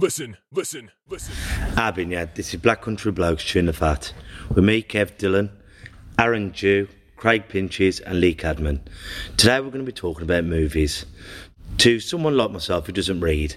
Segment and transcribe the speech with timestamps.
[0.00, 1.34] Listen, listen, listen.
[1.74, 4.12] Abin, yeah, this is Black Country Blokes Chewing the Fat.
[4.48, 5.50] With me, Kev Dillon,
[6.16, 6.86] Aaron Dew,
[7.16, 8.80] Craig Pinches, and Lee Cadman.
[9.36, 11.04] Today we're going to be talking about movies.
[11.78, 13.56] To someone like myself who doesn't read,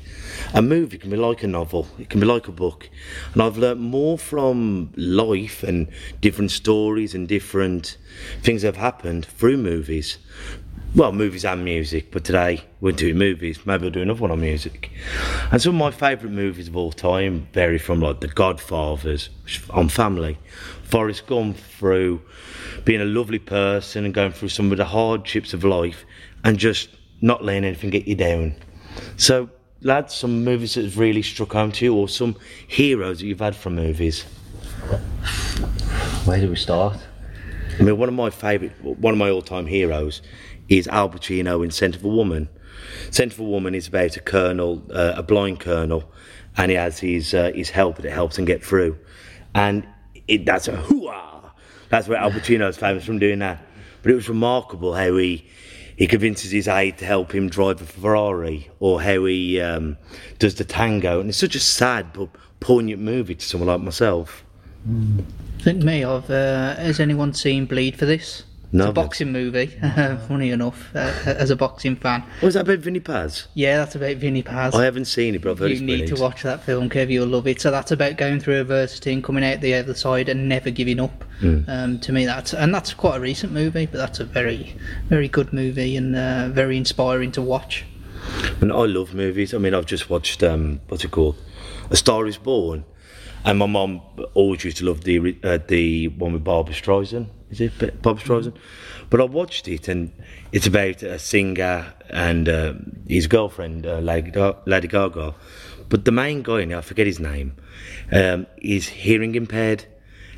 [0.56, 2.90] a movie can be like a novel, it can be like a book.
[3.34, 5.90] And I've learnt more from life and
[6.22, 7.98] different stories and different
[8.42, 10.18] things that have happened through movies.
[10.94, 13.66] Well, movies and music, but today we're doing movies.
[13.66, 14.92] Maybe we'll do another one on music.
[15.50, 19.30] And some of my favourite movies of all time vary from like The Godfathers
[19.70, 20.38] on family,
[20.84, 22.22] Forrest Gump through
[22.84, 26.04] being a lovely person and going through some of the hardships of life
[26.44, 26.90] and just
[27.22, 28.54] not letting anything get you down.
[29.16, 32.36] So, lads, some movies that have really struck home to you or some
[32.68, 34.24] heroes that you've had from movies.
[36.26, 36.98] Where do we start?
[37.80, 40.22] I mean, one of my favourite, one of my all-time heroes
[40.78, 42.50] is Al Pacino in Scent of a Woman.
[43.10, 46.12] Scent of a Woman is about a colonel, uh, a blind colonel,
[46.58, 48.98] and he has his uh, his helper that helps him get through,
[49.54, 49.86] and
[50.28, 51.52] it, that's a hooah.
[51.90, 53.62] That's where Al Pacino is famous from doing that.
[54.02, 55.46] But it was remarkable how he
[55.98, 59.98] he convinces his aide to help him drive a Ferrari, or how he um,
[60.40, 64.46] does the tango, and it's such a sad but poignant movie to someone like myself.
[64.88, 68.44] I think me, I've, uh, has anyone seen Bleed for this?
[68.74, 69.66] No, It's a boxing movie,
[70.28, 72.24] funny enough, uh, as a boxing fan.
[72.42, 73.48] Was that about Vinny Paz?
[73.54, 74.74] Yeah, that's about Vinny Paz.
[74.74, 77.10] I haven't seen it, but you it's need to watch that film, Kev.
[77.10, 77.60] You'll love it.
[77.60, 81.02] So that's about going through adversity and coming out the other side and never giving
[81.02, 81.26] up.
[81.42, 81.68] Mm.
[81.68, 84.76] Um, to me, that's and that's quite a recent movie, but that's a very,
[85.10, 87.86] very good movie and uh, very inspiring to watch.
[88.62, 89.54] And I love movies.
[89.54, 91.36] I mean, I've just watched um, what's it called,
[91.90, 92.86] A Star Is Born,
[93.46, 94.02] and my mum
[94.34, 97.28] always used to love the uh, the one with Barbra Streisand.
[97.50, 98.56] Is it Ba- Barbra Streisand?
[99.10, 100.12] But I watched it, and
[100.52, 102.74] it's about a singer and uh,
[103.08, 104.32] his girlfriend, uh, Lady,
[104.66, 105.36] Lady Gaga.
[105.90, 107.58] But the main guy, in it, I forget his name,
[108.12, 109.86] um, is hearing impaired,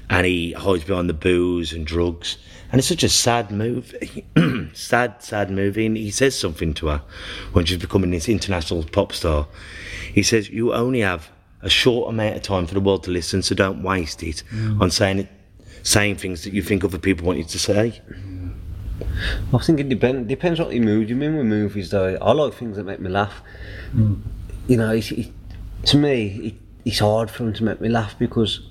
[0.09, 2.38] and he hides behind the booze and drugs.
[2.72, 4.25] And it's such a sad movie,
[4.74, 5.85] sad, sad movie.
[5.85, 7.03] And he says something to her
[7.52, 9.47] when she's becoming this international pop star.
[10.12, 11.30] He says, "You only have
[11.63, 14.79] a short amount of time for the world to listen, so don't waste it mm.
[14.79, 15.29] on saying it,
[15.81, 18.01] saying things that you think other people want you to say."
[19.53, 22.18] I think it depend, depends what your mood You mean in with movies though.
[22.22, 23.41] I like things that make me laugh.
[23.96, 24.22] Mm.
[24.68, 25.31] You know, it's, it,
[25.85, 28.62] to me, it, it's hard for them to make me laugh because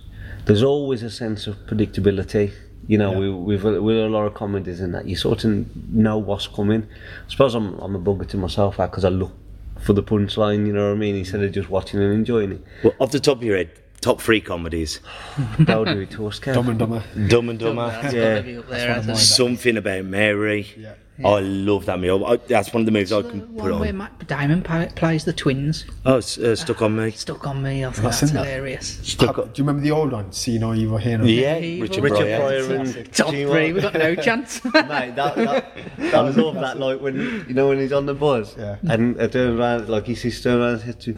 [0.47, 2.53] there's always a sense of predictability.
[2.87, 5.77] You know, we, have a- with a lot of comedies in that, you sort of
[5.93, 6.83] know what's coming.
[6.83, 9.33] I suppose I'm, I'm a bugger to myself because I look
[9.83, 12.65] for the punchline, you know what I mean, instead of just watching and enjoying it.
[12.83, 13.71] Well, off the top of your head,
[14.01, 15.01] top three comedies:
[15.59, 16.55] That'll do it to us, Kev.
[16.55, 17.03] Dumb and Dumber.
[17.29, 17.89] Dumb and Dumber.
[17.89, 18.35] That's yeah.
[18.37, 19.15] gotta be up there.
[19.17, 20.69] Something about Mary.
[20.77, 20.95] Yeah.
[21.25, 22.25] I love that movie.
[22.25, 23.81] I, that's one of the movies I can put on.
[23.81, 23.97] where on.
[23.99, 25.85] Matt Damon pa- plays the twins.
[26.05, 27.11] Oh, it's, uh, stuck on me.
[27.13, 27.85] Stuck on me.
[27.85, 28.45] I thought I've that's seen that.
[28.47, 28.99] hilarious.
[29.03, 29.47] Stuck on.
[29.47, 30.33] do you remember the old one?
[30.33, 31.19] See no evil hear.
[31.19, 31.89] No Yeah, Evil.
[31.89, 32.65] Richard, Richard Pryor.
[32.67, 34.65] Pryor and Top Gene three, we've got no chance.
[34.75, 34.75] Mate,
[35.17, 36.79] that, that, I love that.
[36.79, 37.17] Like when
[37.49, 38.77] you know when he's on the bus, Yeah.
[38.89, 41.17] and I turn around, like he sees turn around and says to,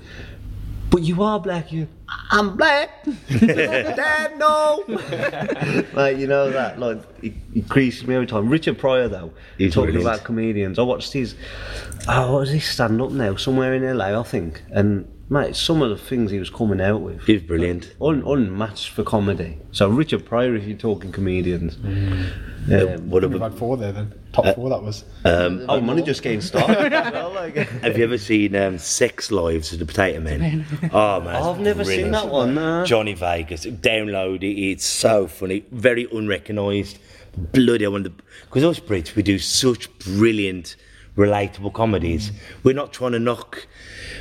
[0.95, 1.89] "But you are black, you."
[2.31, 3.05] I'm black.
[3.29, 4.85] Dad, no.
[5.95, 8.49] like you know that, like it, it creases me every time.
[8.49, 10.15] Richard Pryor, though, He's talking brilliant.
[10.15, 10.79] about comedians.
[10.79, 11.35] I watched his.
[12.07, 13.35] Oh, what was he stand up now?
[13.37, 14.63] Somewhere in LA, I think.
[14.71, 17.23] And mate, some of the things he was coming out with.
[17.25, 17.95] He's brilliant.
[18.01, 19.59] Un, unmatched for comedy.
[19.73, 21.77] So Richard Pryor, if you're talking comedians,
[22.65, 24.11] Uh, what We've about, had four there then.
[24.33, 25.05] Top four that was.
[25.27, 26.93] um, oh, money just getting started.
[26.93, 27.55] well, like.
[27.57, 30.65] have you ever seen um, Sex Lives of the Potato Men?
[30.93, 32.55] Oh man, I've never seen that one.
[32.55, 32.85] No.
[32.87, 33.67] Johnny Vegas.
[33.67, 34.59] Download it.
[34.59, 35.65] It's so funny.
[35.73, 36.99] Very unrecognised.
[37.53, 38.11] Bloody, I wonder
[38.47, 40.77] because us Brits we do such brilliant,
[41.17, 42.33] relatable comedies.
[42.63, 43.67] We're not trying to knock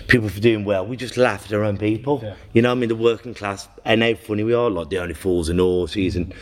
[0.07, 0.85] people for doing well.
[0.85, 2.19] We just laugh at our own people.
[2.23, 2.35] Yeah.
[2.53, 4.69] You know, I mean, the working class and how funny we are.
[4.69, 6.33] Like the only fools and horses and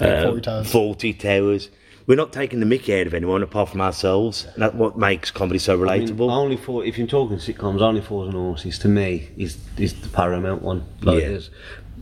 [0.00, 0.72] uh, Fawlty Towers.
[0.72, 1.70] Fawlty Towers.
[2.06, 4.46] We're not taking the mickey out of anyone apart from ourselves.
[4.52, 6.30] And that's what makes comedy so I mean, relatable.
[6.30, 10.08] only for if you're talking sitcoms, only Fools and Horses to me is is the
[10.10, 10.84] paramount one.
[11.00, 11.38] Like Yeah.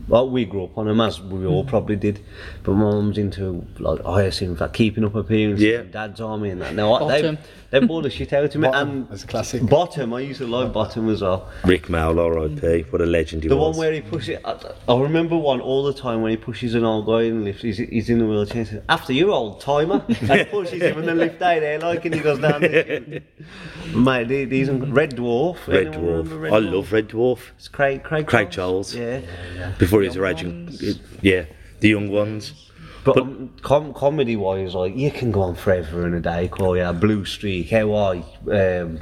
[0.07, 2.19] There's well, we grew up on them as we all probably did,
[2.63, 5.79] but my mum's into like oh, hyacinth, like keeping up appearances, Yeah.
[5.79, 6.73] and dad's army and that.
[6.75, 7.37] Now they
[7.71, 8.67] they bought the shit out of me.
[8.67, 9.65] Bottom, and that's a classic.
[9.67, 11.49] Bottom, I used to like bottom as well.
[11.65, 12.81] Rik Mayall, R.I.P.
[12.91, 13.75] What a legend he The was.
[13.75, 14.37] The one where he pushes.
[14.45, 14.55] I,
[14.87, 17.61] I remember one all the time when he pushes an old guy in the lift.
[17.63, 18.63] He's, he's in the wheelchair.
[18.63, 21.79] He says, "After you, old timer," and he pushes him in the lift out there,
[21.79, 22.61] like, and he goes down.
[22.61, 23.23] The
[23.95, 25.65] Mate, the- these are Red Dwarf.
[25.67, 26.53] Red Anyone remember Dwarf.
[26.53, 27.39] I love Red Dwarf.
[27.57, 28.03] It's Craig.
[28.03, 28.27] Craig.
[28.27, 28.93] Craig Charles?
[28.93, 29.23] Charles.
[29.55, 29.71] Yeah.
[29.77, 30.77] Before he was a raging,
[31.21, 31.45] yeah,
[31.79, 32.69] the young ones.
[33.03, 36.47] But, um, com- comedy wise, like you can go on forever and a day.
[36.47, 38.99] Call yeah, Blue Streak, How um,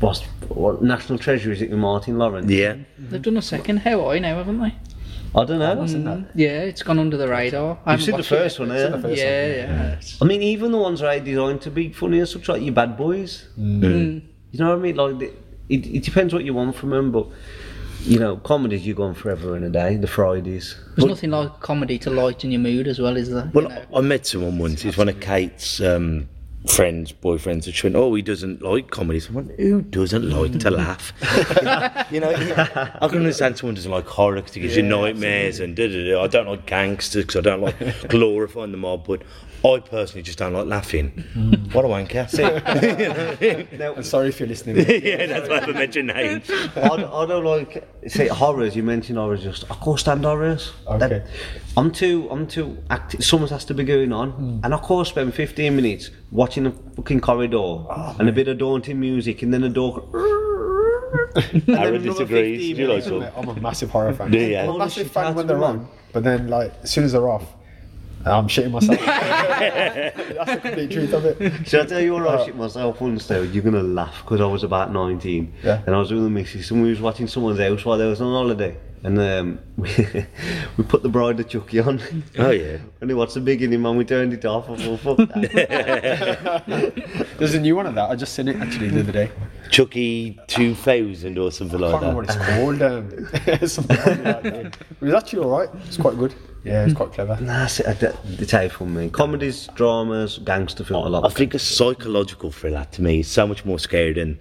[0.00, 2.50] what's what National Treasure is it with Martin Lawrence?
[2.50, 4.74] Yeah, They've done a second How are I now, haven't they?
[5.34, 5.76] I don't know.
[5.76, 7.78] Mm, yeah, it's gone under the radar.
[7.86, 8.88] I haven't seen the watched it first one, eh?
[8.88, 10.00] the first yeah, one, yeah.
[10.20, 12.74] I mean, even the ones that are designed to be funny and such, like your
[12.74, 13.48] Bad Boys.
[13.56, 14.20] You
[14.58, 14.96] know what I mean?
[14.96, 15.22] Like
[15.70, 17.28] it, it depends what you want from them, but
[18.04, 19.96] you know, comedies you go on forever and a day.
[19.96, 20.76] The Fridays.
[20.96, 23.50] There's nothing like comedy to lighten your mood as well, is there?
[23.54, 23.84] Well, You know?
[23.94, 24.82] I met someone once.
[24.82, 26.28] He's one of Kate's um,
[26.66, 27.66] friends, boyfriends.
[27.66, 31.12] And she went, "Oh, he doesn't like comedy." I went, "Who doesn't like to laugh?"
[32.10, 35.76] you know, I can understand someone doesn't like horror because it gives you nightmares and
[35.76, 36.22] da da da.
[36.22, 39.22] I don't like gangsters because I don't like glorifying the mob, but
[39.64, 41.24] I personally just don't like laughing.
[41.34, 41.72] Mm.
[41.74, 42.26] What a wanker!
[43.96, 44.76] I'm sorry if you're listening.
[44.76, 46.50] yeah, that's why I haven't mentioned names.
[46.50, 48.74] I, don't- I don't like say horrors.
[48.74, 49.42] You mentioned horrors.
[49.42, 50.72] Just I can't stand horrors.
[50.86, 51.24] Okay.
[51.76, 52.28] I'm too.
[52.30, 53.24] I'm too active.
[53.24, 54.64] Something has to be going on, mm.
[54.64, 58.58] and I can't spend 15 minutes watching a fucking corridor oh, and a bit of
[58.58, 60.02] daunting music, and then a door.
[61.36, 62.58] and then Aaron disagrees.
[62.58, 63.06] 15 Do you like minutes.
[63.06, 63.32] them?
[63.36, 64.30] I'm a massive horror fan.
[64.30, 64.56] Do you?
[64.56, 67.12] I'm a Holy massive fan that's when they're on, but then like as soon as
[67.12, 67.44] they're off,
[68.24, 68.98] I'm shitting myself.
[70.42, 71.66] That's the complete truth of it.
[71.66, 73.42] Should I tell you what I uh, shit myself once though?
[73.42, 75.82] You're gonna laugh because I was about 19 Yeah.
[75.86, 78.20] and I was with the missus and we was watching someone's house while they was
[78.20, 79.90] on holiday and um, we,
[80.76, 82.00] we put the Bride of Chucky on
[82.38, 82.78] Oh yeah.
[83.00, 84.70] and we watched the beginning and we turned it off.
[84.70, 86.64] I thought, fuck that.
[87.38, 88.10] There's a new one of that.
[88.10, 89.30] I just seen it actually the other day.
[89.70, 92.38] Chucky 2000 or something I like can't remember that.
[92.38, 93.60] what it's called.
[93.60, 94.66] Um, something like that.
[94.66, 95.68] It was actually alright.
[95.86, 96.34] It's quite good.
[96.64, 97.36] Yeah, it's quite clever.
[97.40, 99.08] Nah, see, I- that- it's out for me.
[99.10, 101.32] Comedies, dramas, gangster film, I I like.
[101.32, 104.38] think a psychological thriller to me is so much more scary than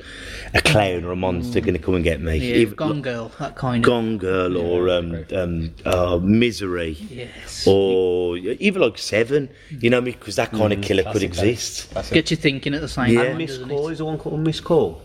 [0.54, 2.38] a clown or a monster going to come and get me.
[2.38, 3.90] yeah, Even- Gone Girl, that kind of.
[3.90, 7.64] Gone Girl or um, um, uh, Misery Yes.
[7.66, 10.12] or even like Seven, you know, me?
[10.12, 11.92] because that kind of killer could Classic, exist.
[11.96, 12.14] That's it.
[12.14, 13.24] Get you thinking at the same Yeah.
[13.30, 13.94] time, Miss Call it?
[13.94, 15.02] is the one called Miss Call.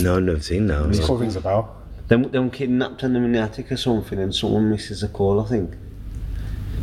[0.00, 0.86] No, I've never seen that.
[0.90, 1.76] It's called rings a bell.
[2.12, 5.40] Them, them kidnapped and them in the attic or something, and someone misses a call.
[5.40, 5.72] I think.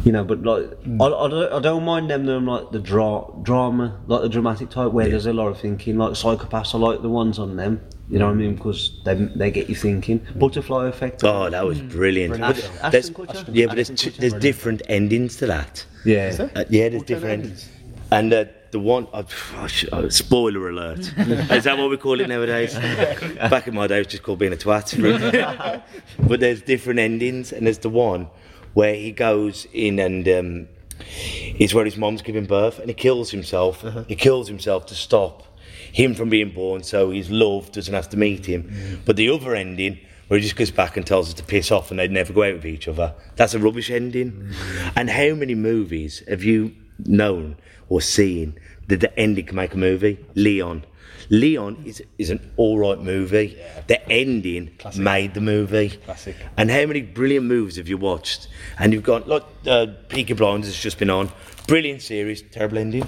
[0.04, 1.00] You know, but like hmm.
[1.00, 2.26] I, I, don't, I don't mind them.
[2.26, 6.00] Them like the dra- drama, like the dramatic type, where there's a lot of thinking.
[6.00, 7.80] Like psychopaths, I like the ones on them.
[8.10, 8.52] You know what I mean?
[8.54, 8.56] Hmm.
[8.56, 10.18] Because they they get you thinking.
[10.18, 10.40] Hmm.
[10.40, 11.24] Butterfly effect.
[11.24, 12.34] Oh, that was brilliant.
[12.34, 12.40] Brilliant.
[12.58, 13.50] But Ashton there's- Kutcher?
[13.54, 15.86] yeah, but there's, Ashton two, there's different endings to that.
[16.06, 16.32] yeah.
[16.32, 16.52] there?
[16.56, 17.44] Uh, yeah, there's What kind different.
[17.44, 17.70] endings?
[18.12, 21.00] And uh, the one, oh, spoiler alert.
[21.18, 22.74] Is that what we call it nowadays?
[23.36, 25.84] Back in my day, it was just called being a twat.
[26.28, 28.28] but there's different endings, and there's the one
[28.74, 30.68] where he goes in and um,
[31.00, 33.86] it's where his mom's giving birth, and he kills himself.
[34.08, 35.44] He kills himself to stop
[35.92, 39.02] him from being born, so his love doesn't have to meet him.
[39.06, 40.00] But the other ending.
[40.28, 42.44] Where he just goes back and tells us to piss off and they'd never go
[42.44, 43.16] out with each other.
[43.36, 44.54] That's a rubbish ending.
[44.96, 46.76] And how many movies have you
[47.06, 47.58] known
[47.90, 50.24] or seen that the ending can make a movie?
[50.36, 50.86] Leon.
[51.30, 53.58] Leon is, is an alright movie.
[53.88, 55.90] The ending made the movie.
[55.90, 56.36] Classic.
[56.58, 58.48] And how many brilliant movies have you watched?
[58.80, 61.32] And you've got, like, uh, Peaky Blinders has just been on.
[61.68, 63.08] Brilliant series, terrible ending.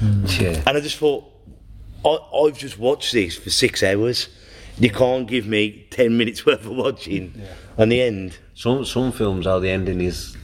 [0.00, 0.62] Yeah.
[0.66, 1.24] And I just thought,
[2.04, 4.28] I, I've just watched this for six hours.
[4.78, 7.42] You can't give me 10 minutes worth of watching.
[7.76, 8.38] And the end.
[8.54, 10.36] Some some films how the ending is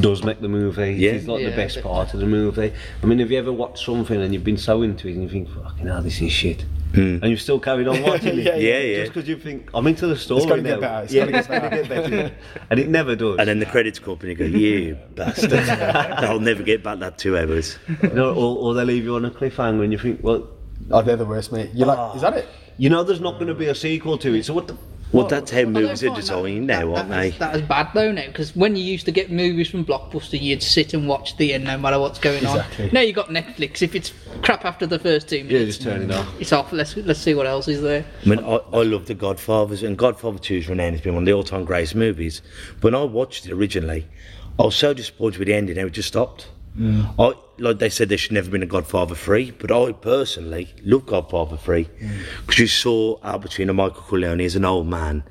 [0.00, 0.92] does make the movie.
[0.94, 1.12] Yeah.
[1.12, 2.72] It's like Yeah, the best part of the movie.
[3.02, 5.28] I mean, have you ever watched something and you've been so into it and you
[5.28, 6.64] think, fucking hell, this is shit.
[6.94, 7.18] Hmm.
[7.20, 8.44] And you've still carried on watching it.
[8.44, 8.96] Yeah, Yeah, yeah.
[9.00, 11.38] Just because you think, I'm into the story gotta get better, it's yeah, gotta get
[11.38, 12.34] it's gotta get better.
[12.70, 13.38] and it never does.
[13.38, 15.52] And then the credits come up and you go, you bastard.
[15.68, 17.78] I'll never get back that two hours.
[18.02, 20.48] you know, or, or they leave you on a cliffhanger and you think, well,
[20.90, 21.70] Oh, they're the worst, mate.
[21.74, 22.14] You're like, ah.
[22.14, 22.48] is that it?
[22.78, 24.76] you know there's not going to be a sequel to it, so what the...
[25.12, 27.30] Well, that's how movies are find designed that, now, aren't that, they?
[27.30, 30.62] That is bad though now, because when you used to get movies from Blockbuster, you'd
[30.62, 32.88] sit and watch the end no matter what's going Exactly.
[32.88, 32.94] on.
[32.94, 33.80] Now you got Netflix.
[33.80, 34.12] If it's
[34.42, 36.40] crap after the first two Yeah, minutes, just turn it off.
[36.40, 36.72] it's off.
[36.72, 38.04] Let's let's see what else is there.
[38.24, 41.22] I mean, I, I love The Godfathers, and Godfather Two is renowned as being one
[41.22, 42.42] of the all time greatest movies.
[42.80, 44.06] But When I watched it originally,
[44.58, 46.48] I was so disappointed with the ending, how it just stopped.
[47.18, 51.06] I like they said there should never been a Godfather three, but I personally love
[51.06, 51.88] Godfather three
[52.46, 55.24] because you saw Al Pacino, Michael Corleone as an old man,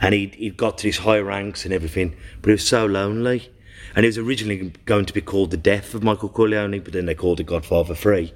[0.00, 3.50] and he he got to his high ranks and everything, but he was so lonely.
[3.94, 7.06] And it was originally going to be called The Death of Michael Corleone, but then
[7.06, 8.32] they called it Godfather 3.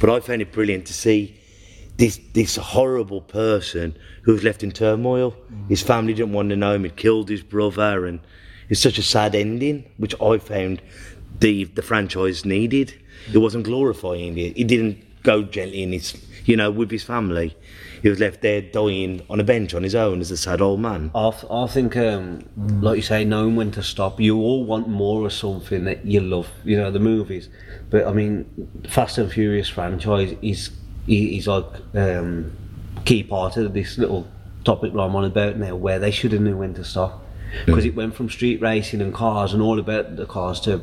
[0.00, 1.38] But I found it brilliant to see
[1.96, 5.32] this this horrible person who was left in turmoil.
[5.32, 5.68] Mm.
[5.68, 6.84] His family didn't want to know him.
[6.84, 8.20] He'd killed his brother, and
[8.68, 10.80] it's such a sad ending, which I found
[11.40, 12.94] the the franchise needed.
[13.32, 14.56] It wasn't glorifying it.
[14.56, 17.56] He didn't go gently in his, you know, with his family.
[18.02, 20.80] He was left there dying on a bench on his own as a sad old
[20.80, 21.10] man.
[21.14, 22.44] I, I think, um,
[22.80, 24.20] like you say, knowing when to stop.
[24.20, 27.48] You all want more of something that you love, you know, the movies.
[27.90, 28.46] But I mean,
[28.88, 30.70] Fast and Furious franchise is
[31.08, 31.64] is like
[31.94, 32.52] um,
[33.04, 34.28] key part of this little
[34.64, 37.24] topic that I'm on about now, where they should have knew when to stop.
[37.66, 40.80] Because it went from street racing and cars and all about the cars to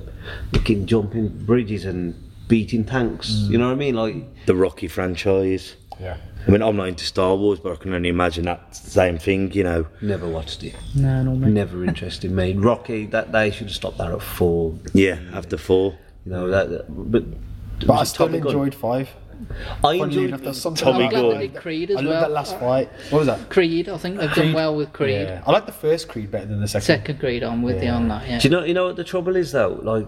[0.53, 2.15] fucking jumping bridges and
[2.47, 3.31] beating tanks.
[3.31, 3.49] Mm.
[3.51, 3.95] You know what I mean?
[3.95, 5.75] Like, The Rocky franchise.
[5.99, 6.17] Yeah.
[6.47, 9.51] I mean, I'm not into Star Wars, but I can only imagine that same thing,
[9.53, 9.87] you know.
[10.01, 10.75] never watched it.
[10.95, 11.51] No, no, mate.
[11.53, 12.53] Never interested me.
[12.53, 14.75] Rocky, that they should have stopped that at four.
[14.93, 15.97] Yeah, after four.
[16.25, 17.23] You know that, that- but.
[17.79, 18.47] But I was still Tommy Gunn?
[18.53, 19.09] enjoyed five.
[19.83, 20.23] I Funnily enjoyed.
[20.29, 21.29] enough, there's something Tommy I'm glad Gunn.
[21.39, 22.09] they did Creed as I well.
[22.11, 22.89] love that last fight.
[23.09, 23.49] What was that?
[23.49, 25.27] Creed, I think they've done well with Creed.
[25.27, 25.43] Yeah.
[25.45, 26.85] I like the first Creed better than the second.
[26.85, 27.95] Second Creed, I'm with you Yeah.
[27.95, 28.27] on that.
[28.27, 28.39] Yeah.
[28.39, 28.63] Do you know?
[28.63, 29.79] You know what the trouble is though.
[29.81, 30.07] Like,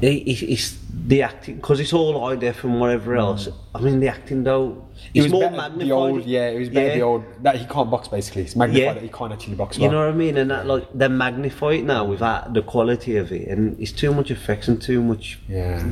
[0.00, 3.48] it, it, it's the acting because it's all high def and whatever else.
[3.74, 4.84] I mean, the acting though.
[5.14, 5.78] It It's was more magnified.
[5.86, 6.94] the old, yeah, it was better Yeah.
[6.94, 8.42] the old that he can't box basically.
[8.42, 8.94] It's magnified Yeah.
[8.94, 9.78] that he can't actually box.
[9.78, 10.36] You know what I mean?
[10.36, 13.92] And that like they magnify it now with that the quality of it, and it's
[13.92, 15.38] too much effects and too much.
[15.48, 15.82] Yeah.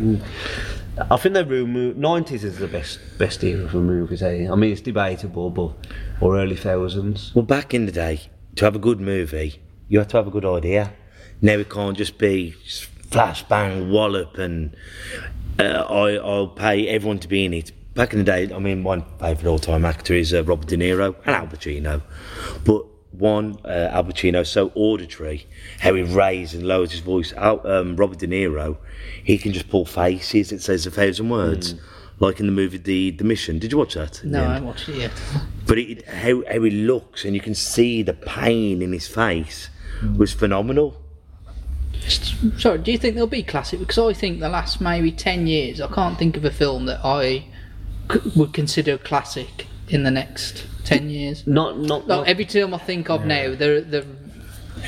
[1.10, 4.22] I think the room nineties is the best best era for movies.
[4.22, 4.48] Eh?
[4.50, 5.70] I mean, it's debatable, but
[6.20, 7.32] or early thousands.
[7.34, 8.20] Well, back in the day,
[8.56, 10.92] to have a good movie, you had to have a good idea.
[11.42, 12.54] Now it can't just be
[13.10, 14.76] flash, bang, wallop, and
[15.58, 17.72] uh, I, I'll pay everyone to be in it.
[17.94, 21.14] Back in the day, I mean, my favourite all-time actor is uh, Robert De Niro
[21.24, 22.02] and Al Pacino.
[22.64, 25.46] But one, uh, Al Pacino, so auditory,
[25.78, 27.32] how he raises and lowers his voice.
[27.34, 28.78] Al, um, Robert De Niro,
[29.22, 30.50] he can just pull faces.
[30.50, 31.74] It says a thousand words.
[32.20, 33.58] Like in the movie The The Mission.
[33.58, 34.22] Did you watch that?
[34.24, 35.10] no, I haven't watched it yet.
[35.66, 39.68] But it, how, how he looks, and you can see the pain in his face,
[40.16, 40.96] was phenomenal.
[42.58, 43.78] Sorry, do you think they'll be classic?
[43.80, 47.00] Because I think the last maybe 10 years, I can't think of a film that
[47.04, 47.46] I
[48.12, 51.46] c- would consider classic in the next 10 years.
[51.46, 52.06] Not not.
[52.06, 54.04] Like, not every film I think of now, they're, they're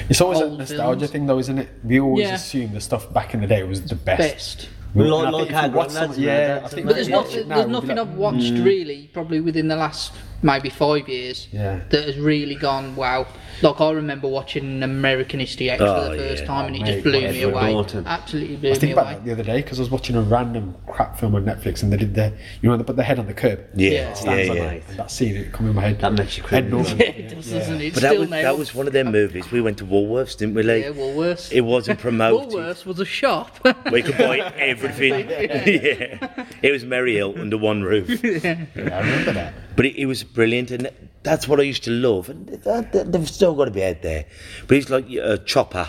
[0.09, 1.11] It's always a nostalgia films.
[1.13, 1.69] thing, though, isn't it?
[1.85, 2.35] We always Yeah.
[2.35, 4.19] assume the stuff back in the day was the best.
[4.19, 4.69] best.
[4.95, 6.87] And Like- I like think if you watch granddads, some- man, yeah, I think.
[6.87, 8.65] But there's, not, watch it now, there's nothing like, I've watched mm.
[8.65, 11.81] really, probably within the last maybe five years, Yeah.
[11.91, 13.27] that has really gone wow.
[13.63, 16.47] Like I remember watching American History X for Oh, the first yeah.
[16.47, 17.73] time, and it mate, just blew me away.
[17.73, 18.07] Norton.
[18.07, 20.15] Absolutely blew I was me thinking about that the other day because I was watching
[20.17, 23.03] a random crap film on Netflix and they did the, you know, they put the
[23.03, 23.61] head on the curb.
[23.75, 23.97] Yeah, Yeah.
[24.09, 24.71] yeah, Stands on yeah.
[24.73, 26.01] it, and that scene, it come in my head.
[26.01, 26.71] That makes you Ed cringe.
[26.71, 26.99] Norton.
[26.99, 27.95] Yeah, it does, doesn't it?
[27.95, 29.51] But that was, that was one of them movies.
[29.51, 30.81] We went to Woolworths, didn't we, Lee?
[30.83, 31.51] yeah, Woolworths.
[31.51, 32.51] It wasn't promoted.
[32.51, 33.59] Woolworths was a shop.
[33.91, 35.31] We could buy everything.
[35.31, 36.47] yeah.
[36.63, 38.23] It was Merry Hill under one roof.
[38.23, 39.55] Yeah, I remember that.
[39.77, 40.91] But it, it was brilliant, and
[41.23, 42.29] that's what I used to love.
[42.31, 44.25] And that, that, they've still got to be out there.
[44.67, 45.89] But it's like a Chopper.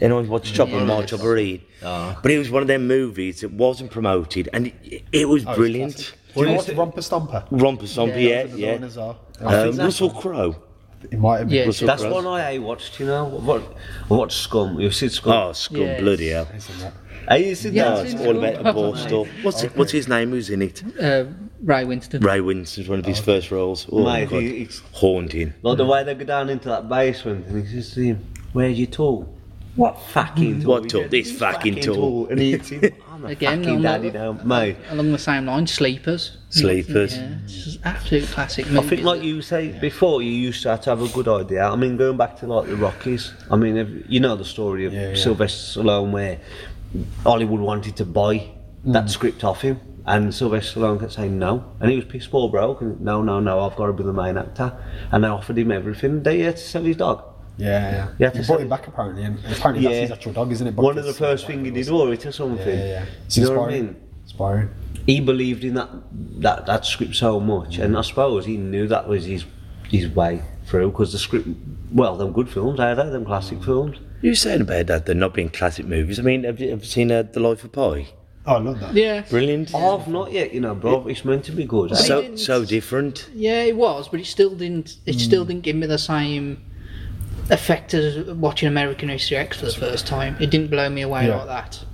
[0.00, 0.86] Anyone watch Chopper, Yes.
[0.88, 1.62] March Chopper Read?
[1.84, 2.18] Ah.
[2.22, 5.54] But it was one of them movies that wasn't promoted, and it, it was Oh,
[5.54, 5.94] brilliant.
[5.94, 6.18] classic.
[6.34, 7.46] Do you know what's Romper Stomper?
[7.50, 8.72] Romper Zombie, yeah, That was yeah.
[8.72, 9.54] another one.
[9.68, 10.56] Um, Russell Crowe.
[11.10, 11.58] It might have been.
[11.58, 11.64] Yeah.
[11.66, 12.14] Russell That's Crowe.
[12.14, 12.98] one I watched.
[12.98, 13.62] You know what?
[14.10, 14.80] I watched Scum.
[14.80, 15.32] You've seen Scum.
[15.32, 16.00] Oh, scum, Yes.
[16.00, 16.48] bloody hell.
[16.56, 16.92] Isn't that?
[17.28, 18.06] Hey, you seen Yeah, Oh, that?
[18.06, 18.64] it's all about Scum.
[18.64, 19.28] the ball stuff.
[19.42, 20.30] What's it, what's his name?
[20.30, 20.82] Who's in it?
[21.00, 21.24] uh,
[21.64, 22.22] Ray Winstone.
[22.22, 23.86] Ray Winstone's one of his oh, first roles.
[23.90, 24.42] Oh, Mate, God.
[24.42, 25.54] he- he's- haunting.
[25.62, 28.78] Like the way they go down into that basement and he says to him, Where's
[28.78, 29.30] your tool?
[29.76, 30.70] What fucking tool?
[30.70, 31.02] What He tool?
[31.02, 32.28] said, This fucking tool.
[32.28, 32.82] And he hits him.
[33.10, 34.32] I'm a Again, fucking on daddy that- now.
[34.44, 34.76] Mate.
[34.90, 36.36] Along the same line, Sleepers.
[36.50, 37.16] Sleepers.
[37.16, 38.88] Yeah, it's just absolute classic I movie.
[38.88, 41.64] think, like you say before, you used to have to have a good idea.
[41.64, 43.32] I mean, going back to like the Rockies.
[43.50, 45.14] I mean, if, you know the story of Yeah, yeah.
[45.16, 46.38] Sylvester Stallone, where
[47.24, 48.48] Hollywood wanted to buy.
[48.86, 52.48] That script off him, and Sylvester Stallone kept saying no, and he was pissed poor
[52.50, 52.80] broke.
[52.80, 54.76] And no, no, no, I've got to be the main actor,
[55.12, 56.22] and they offered him everything.
[56.22, 57.24] They had to sell his dog.
[57.56, 58.08] Yeah, yeah.
[58.18, 59.90] Yeah, he to brought him back apparently, and apparently Yeah.
[59.90, 60.74] that's his actual dog, isn't it?
[60.74, 62.08] One of the first uh, thing he did was.
[62.08, 62.78] was it or something.
[62.78, 63.04] Yeah, yeah.
[63.26, 63.96] It's You know what I mean?
[64.24, 64.70] Inspiring.
[65.06, 65.90] He believed in that
[66.40, 69.44] that that script so much, and I suppose he knew that was his
[69.88, 71.46] his way through because the script.
[71.92, 73.08] Well, them good films, are they?
[73.08, 73.98] Them classic films.
[74.22, 76.18] You were saying about that, they're not being classic movies.
[76.18, 78.06] I mean, have you ever seen uh, The Life of Pi?
[78.46, 78.92] Oh, I love that.
[78.94, 79.74] yeah, Brilliant.
[79.74, 81.06] I've not yet, you know, bro.
[81.08, 81.96] It's meant to be good.
[81.96, 83.28] so so different.
[83.34, 84.96] yeah, it was, but it still didn't.
[85.06, 86.62] It still didn't give me the same
[87.50, 90.36] effect as watching American History X for the first time.
[90.40, 91.36] It didn't blow me away Yeah.
[91.36, 91.84] like that.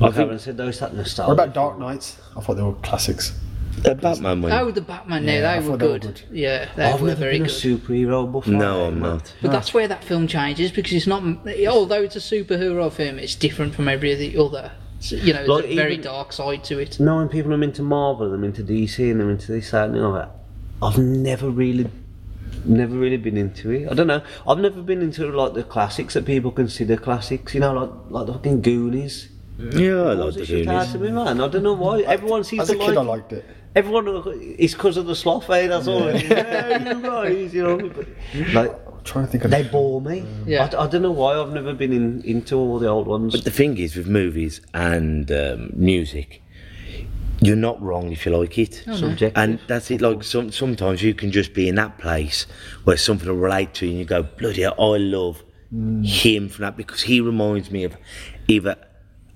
[0.00, 1.28] Like think- Aaron said, those it's that nostalgia.
[1.28, 2.18] What about Dark Knights?
[2.36, 3.38] I thought they were classics.
[3.84, 4.52] Uh, Batman one.
[4.52, 5.24] Oh, the Batman.
[5.24, 6.14] Yeah, Yeah, I they were thought they were good.
[6.14, 6.22] good.
[6.36, 7.54] Yeah, they I've were never very been a good.
[7.56, 8.52] superhero before.
[8.54, 9.34] No, I'm not.
[9.42, 11.22] But that's where that film changes because it's not.
[11.68, 14.72] Although it's a superhero film, it's different from every other.
[15.04, 16.98] So, you know, there's Like a very dark side to it.
[16.98, 20.08] Knowing people are into Marvel, I'm into DC, and I'm into this, that, and the
[20.08, 20.30] other.
[20.82, 21.90] I've never really,
[22.64, 23.90] never really been into it.
[23.90, 24.22] I don't know.
[24.48, 27.52] I've never been into like the classics that people consider classics.
[27.52, 29.28] You know, like like the fucking Goonies.
[29.58, 30.92] Yeah, I like Was the it shit out Goonies.
[30.92, 31.40] to me, man?
[31.40, 32.00] I don't know why.
[32.00, 33.04] Everyone seems As a to kid, like I it.
[33.04, 33.44] liked it.
[33.76, 34.06] Everyone,
[34.58, 35.66] it's because of the sloth, eh?
[35.66, 36.06] That's all.
[36.08, 36.30] it is.
[36.30, 37.88] Yeah, you guys, you know.
[37.90, 38.06] but,
[38.54, 40.24] Like I'm trying to think of they bore me.
[40.46, 40.64] Yeah.
[40.64, 41.38] I, I don't know why.
[41.38, 43.34] I've never been in, into all the old ones.
[43.34, 46.42] But the thing is, with movies and um, music,
[47.40, 48.82] you're not wrong if you like it.
[48.84, 49.32] Subjective.
[49.36, 50.00] And that's it.
[50.00, 52.46] Like some, sometimes you can just be in that place
[52.84, 55.42] where something will relate to you, and you go, "Bloody hell, I love
[56.02, 57.96] him from that because he reminds me of
[58.46, 58.76] either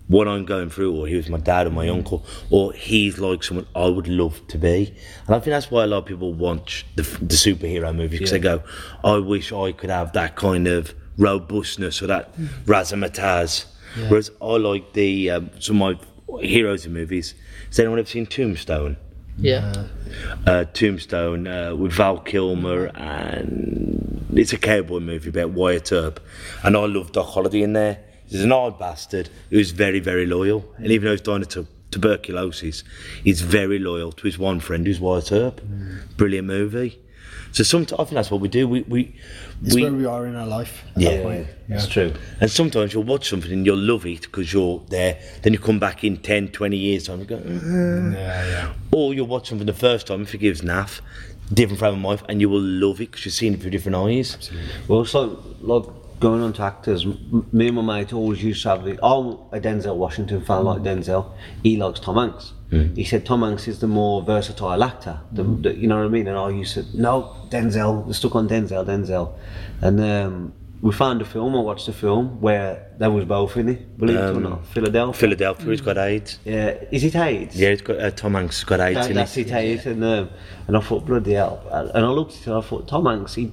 [0.08, 3.42] what I'm going through, or he was my dad or my uncle, or he's like
[3.44, 4.94] someone I would love to be."
[5.26, 8.30] And I think that's why a lot of people watch the, the superhero movies because
[8.32, 8.62] they go,
[9.04, 12.34] "I wish I could have that kind of robustness or that
[12.66, 13.66] razzmatazz."
[14.08, 15.98] Whereas I like the um, some of
[16.28, 17.34] my heroes in movies.
[17.68, 18.96] Has anyone ever seen Tombstone?
[19.38, 19.86] Yeah.
[20.46, 26.20] uh, Tombstone uh, with Val Kilmer, and it's a cowboy movie about Wyatt Earp.
[26.64, 28.00] And I love Doc Holliday in there.
[28.28, 30.64] He's an odd bastard who's very, very loyal.
[30.76, 32.85] And even though he's dying of tu- tuberculosis,
[33.25, 35.61] he's very loyal to his one friend who's Wyatt Earp.
[36.16, 37.00] Brilliant movie.
[37.52, 38.68] So sometimes I think that's what we do.
[38.68, 39.14] We we,
[39.64, 40.85] It's we where we are in our life.
[40.97, 41.16] Yeah.
[41.23, 41.76] that yeah.
[41.76, 42.12] It's true.
[42.40, 45.18] and sometimes you'll watch something and you'll love it because you're there.
[45.42, 48.73] Then you come back in 10, 20 years time and go, "Mm." Yeah, yeah.
[48.92, 51.00] or you'll watch something the first time if it gives naff,
[51.52, 53.97] different frame of mind, and you will love it because you're seeing it through different
[53.97, 54.50] eyes.
[54.87, 55.85] Well, so like
[56.20, 57.06] going on to actors.
[57.52, 60.82] Me and my mate always used to have the, I'm a Denzel Washington fan, like
[60.82, 61.32] Denzel.
[61.62, 62.52] He likes Tom Hanks.
[62.70, 65.20] He said Tom Hanks is the more versatile actor.
[65.32, 66.28] The, the, you know what I mean?
[66.28, 68.04] And I used to no Denzel.
[68.06, 69.32] We're stuck on Denzel, Denzel,
[69.80, 71.56] and um, we found a film.
[71.56, 73.96] I watched a film where there was both in it.
[73.96, 75.18] Believe it or Um, not, Philadelphia.
[75.18, 76.38] Philadelphia, he's got AIDS.
[76.44, 77.58] yeah, is it AIDS?
[77.58, 79.50] Yeah, it's got uh, Tom Hanks got AIDS That, in that's it.
[79.50, 80.28] it, it, and um,
[80.66, 81.62] and I thought bloody hell,
[81.94, 83.50] and I looked at it and I thought Tom Hanks, he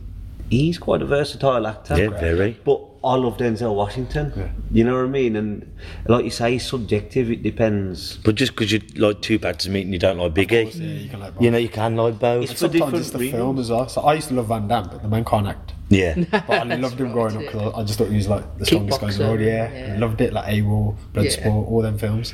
[0.49, 1.97] he's quite a versatile actor.
[1.97, 2.59] Yeah, very.
[2.63, 4.33] But I love Denzel Washington.
[4.35, 4.49] Yeah.
[4.71, 5.35] You know what I mean?
[5.35, 5.71] And
[6.07, 7.29] like you say, it's subjective.
[7.29, 8.17] It depends.
[8.17, 11.09] But just because you like two to meet and you don't like Biggie, Yeah, you
[11.09, 11.43] can like both.
[11.43, 12.43] you know you can like both.
[12.43, 13.39] It's for Sometimes different it's the reasons.
[13.39, 13.87] film as well.
[13.89, 15.73] So I used to love Van Damme, but the man can't act.
[15.89, 18.65] yeah, But I loved him growing up because I just thought he was like the
[18.65, 19.39] strongest guy in the world.
[19.41, 19.93] Yeah, yeah.
[19.93, 22.33] I loved it like AWOL, Bloodsport, all them films.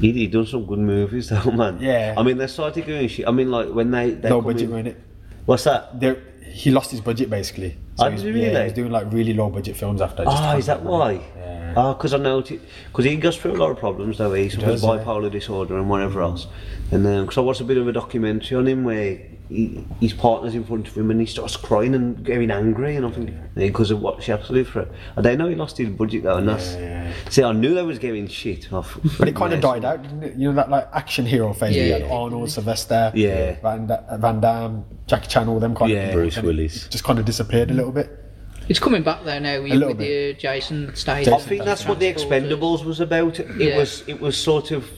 [0.00, 1.78] He, he done some good movies though, man.
[1.80, 2.14] Yeah.
[2.16, 3.26] I mean, they started doing shit.
[3.28, 5.00] I mean, like when they they Low come budget, in- it?
[5.46, 6.00] What's that?
[6.00, 6.16] There,
[6.48, 7.76] he lost his budget basically.
[7.98, 8.54] Oh, he's, yeah, really?
[8.54, 10.24] he was doing like really low budget films after.
[10.24, 11.12] just Oh, is that why?
[11.36, 11.74] Yeah.
[11.76, 14.32] Ah, oh, because I know, because he goes through a lot of problems though.
[14.32, 15.04] He suffers does, yeah.
[15.04, 16.46] bipolar disorder and whatever else.
[16.90, 20.12] And then, because I watched a bit of a documentary on him where he, his
[20.12, 23.28] partner's in front of him and he starts crying and getting angry, and I think
[23.28, 24.88] thinking because of what she has to live through.
[25.16, 26.74] I don't know he lost his budget though, and that's.
[26.74, 27.12] Yeah.
[27.30, 28.98] See, I knew they was getting shit off.
[29.18, 30.36] But it kind of died out, didn't it?
[30.36, 31.76] You know that like action hero phase.
[31.76, 32.12] Yeah, yeah.
[32.12, 33.56] Arnold, Sylvester, Yeah.
[33.62, 36.08] Van, Da- Van Damme, Jackie Chan, all them kind Yeah.
[36.08, 36.14] of.
[36.14, 36.88] Bruce Willis.
[36.88, 38.22] Just kind of disappeared a little bit.
[38.68, 42.12] It's coming back though now with, with the Jason Jason I think that's what the
[42.12, 43.38] Expendables was about.
[43.38, 43.76] It Yeah.
[43.78, 44.88] was it was sort of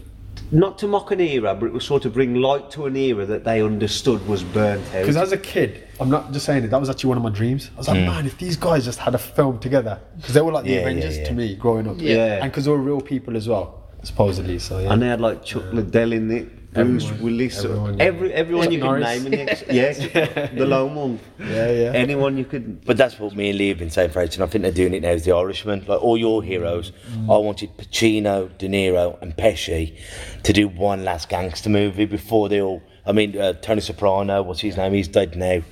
[0.50, 3.26] not to mock an era, but it was sort of bring light to an era
[3.26, 5.00] that they understood was burnt out.
[5.00, 6.68] Because as a kid, I'm not just saying it.
[6.68, 7.70] That was actually one of my dreams.
[7.74, 8.06] I was like, hmm.
[8.06, 10.70] man, if these guys just had a film together, because they were like the.
[10.70, 11.24] Yeah, yeah, Avengers yeah.
[11.24, 11.96] to me growing up.
[11.98, 12.42] Yeah.
[12.42, 14.58] And because they were real people as well, supposedly.
[14.58, 14.92] So yeah.
[14.92, 18.04] And they had like Chuck Liddell in it, Bruce Everyone- Willis, everyone, yeah.
[18.04, 21.20] every everyone Chuck you could name in the ex- yeah, the lone one.
[21.40, 21.92] Yeah, yeah.
[21.94, 22.84] Anyone you could.
[22.84, 24.70] but that's what me and Lee have been saying for ages, and I think they're
[24.72, 25.86] doing it now as the Irishman.
[25.88, 27.34] Like all your heroes, Mm.
[27.34, 29.96] I wanted Pacino, De Niro, and Pesci
[30.42, 32.82] to do one last gangster movie before they all.
[33.06, 34.92] I mean, uh, Tony Soprano, what's his name?
[34.92, 35.62] He's dead now.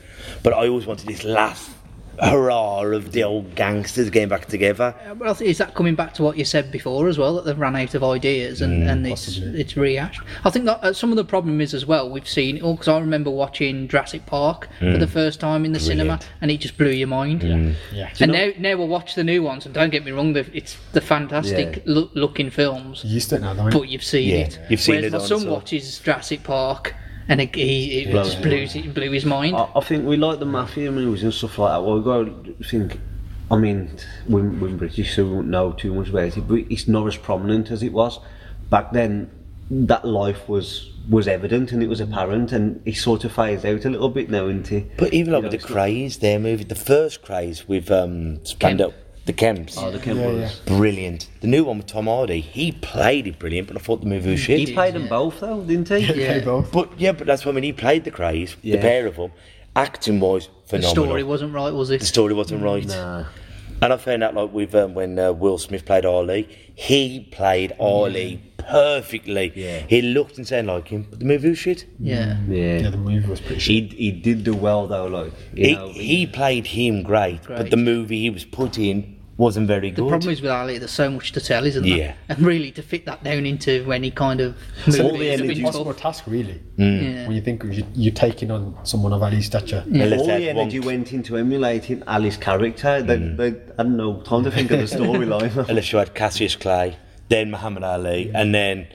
[0.42, 1.70] But I always wanted this last
[2.20, 4.94] hurrah of the old gangsters getting back together.
[5.18, 7.34] Well, is that coming back to what you said before as well?
[7.36, 10.20] That they've run out of ideas and, Mm, and it's it's rehashed.
[10.44, 12.08] I think that uh, some of the problem is as well.
[12.10, 15.80] We've seen all because I remember watching Jurassic Park for the first time in the
[15.80, 16.06] cinema, Mm.
[16.06, 16.22] Brilliant.
[16.22, 16.42] Mm.
[16.42, 17.42] and it just blew your mind.
[17.92, 18.10] yeah.
[18.20, 21.00] And now, now we'll watch the new ones, and don't get me wrong, it's the
[21.00, 21.82] fantastic Yeah.
[21.94, 24.58] loo- looking films, You used to it now, but you've seen Yeah, it.
[24.68, 26.94] you've seen Whereas it my on, son so- watches Jurassic Park,
[27.28, 29.56] and it, he, it just blew, it blew his mind.
[29.56, 31.84] I, I think we like the mafia movies and stuff like that.
[31.84, 33.00] Well, we got to think.
[33.50, 33.90] I mean,
[34.28, 37.16] we're, we're British, so we won't know too much about it, but it's not as
[37.16, 38.18] prominent as it was
[38.70, 39.30] back then.
[39.68, 43.84] That life was was evident and it was apparent, and it sort of phased out
[43.84, 44.96] a little bit now, isn't it?
[44.96, 47.66] But even like You with know, the it's not- Krays, their movie, the first Krays
[47.68, 48.92] with um, stand up,
[49.26, 49.76] The Kemps.
[49.76, 50.60] Oh, the Kemp Yeah, brothers.
[50.66, 51.28] Brilliant.
[51.40, 54.30] The new one with Tom Hardy, he played it brilliant, but I thought the movie
[54.30, 54.58] was shit.
[54.60, 56.06] He played them both though, didn't he?
[56.12, 56.70] Play both.
[56.72, 57.64] But yeah, but that's what I mean.
[57.64, 59.32] He played the Krays, the pair of them.
[59.74, 60.94] Acting wise, phenomenal.
[60.94, 62.00] The story wasn't right, was it?
[62.00, 62.86] the story wasn't right.
[62.86, 63.24] Nah.
[63.82, 67.74] And I found out like with um, when uh, Will Smith played Ali, he played
[67.78, 69.52] Ali perfectly.
[69.54, 69.80] Yeah.
[69.80, 71.84] He looked and sounded like him, but the movie was shit.
[71.98, 72.38] Yeah.
[72.48, 72.90] Yeah, Yeah.
[72.90, 73.92] the movie was pretty shit.
[73.92, 75.88] He he did do well though, like you He, know.
[75.90, 80.04] he played him great, but the movie he was put in wasn't very good.
[80.04, 81.96] The problem is with Ali, there's so much to tell, isn't there?
[81.96, 82.14] Yeah.
[82.28, 85.40] And really, to fit that down into any kind of It's movie, all the it's
[85.42, 86.62] a an impossible task, really.
[86.78, 87.02] Mm.
[87.02, 87.26] Yeah.
[87.26, 89.84] When you think you, you're taking on someone of Ali's stature.
[89.88, 90.04] yeah.
[90.16, 93.02] all they the energy one- went into emulating Ali's character.
[93.02, 93.36] They, mm.
[93.36, 95.54] they had no time to think of the storyline.
[95.68, 96.96] Unless you had Cassius Clay,
[97.28, 98.86] then Muhammad Ali, and then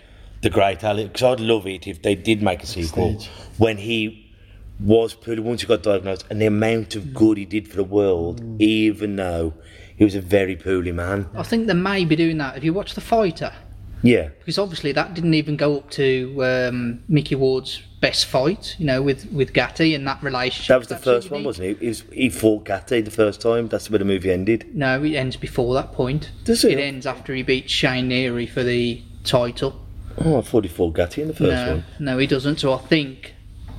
[0.41, 1.05] the great Ali.
[1.05, 3.29] Because I'd love it if they did make a sequel Stage.
[3.59, 4.33] when he
[4.79, 7.83] was put once he got diagnosed, and the amount of good he did for the
[7.83, 8.59] world, mm.
[8.59, 9.53] even though
[10.01, 11.29] he was a very poorly man.
[11.35, 12.57] I think they may be doing that.
[12.57, 13.53] If you watch The Fighter,
[14.01, 18.87] Yeah, because obviously that didn't even go up to um, Micky Ward's best fight, you
[18.87, 20.69] know, with with Gatti and that relationship.
[20.69, 21.77] that was the first one, wasn't it?
[21.79, 23.67] He, was, he fought Gatti the first time.
[23.67, 24.75] That's where the movie ended.
[24.75, 26.31] No, it ends before that point.
[26.45, 26.79] Does it?
[26.79, 29.79] It ends after he beats Shane Neary for the title.
[30.17, 31.85] Oh, I thought he fought Gatti in the first no, one.
[31.99, 32.59] no, he doesn't.
[32.59, 33.35] So I think,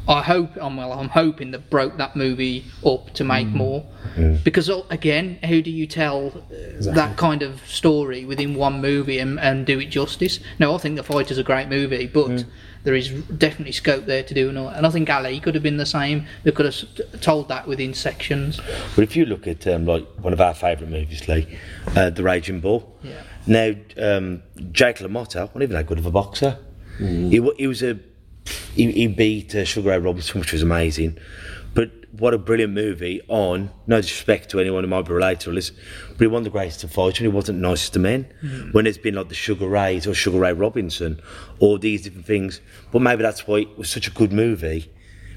[0.09, 3.87] I hope, I'm well, I'm hoping that broke that movie up to make more.
[4.43, 9.19] Because uh, again, who do you tell uh, that kind of story within one movie
[9.19, 10.41] and, and do it justice?
[10.59, 12.45] No, I think The Fighter's a great movie, but
[12.85, 14.75] there is definitely scope there to do another.
[14.77, 16.27] And I think Ali could have been the same.
[16.43, 18.61] They could have told that within sections.
[18.97, 21.59] But if you look at um, like one of our favourite movies, Lee,
[21.95, 22.99] uh, The Raging Bull.
[23.03, 23.23] Yeah.
[23.47, 26.59] Now, um, Jake LaMotta wasn't even that good of a boxer.
[26.99, 27.99] He, he was a
[28.75, 31.19] he, he beat uh, Sugar Ray Robinson, which was amazing.
[31.75, 35.55] But what a brilliant movie on no disrespect to anyone who might be related to
[35.55, 35.71] this,
[36.11, 38.27] but he won the greatest of fights and he wasn't nicest to men.
[38.73, 41.21] When there's been like the Sugar Rays or Sugar Ray Robinson,
[41.59, 42.61] all these different things.
[42.91, 44.91] But maybe that's why it was such a good movie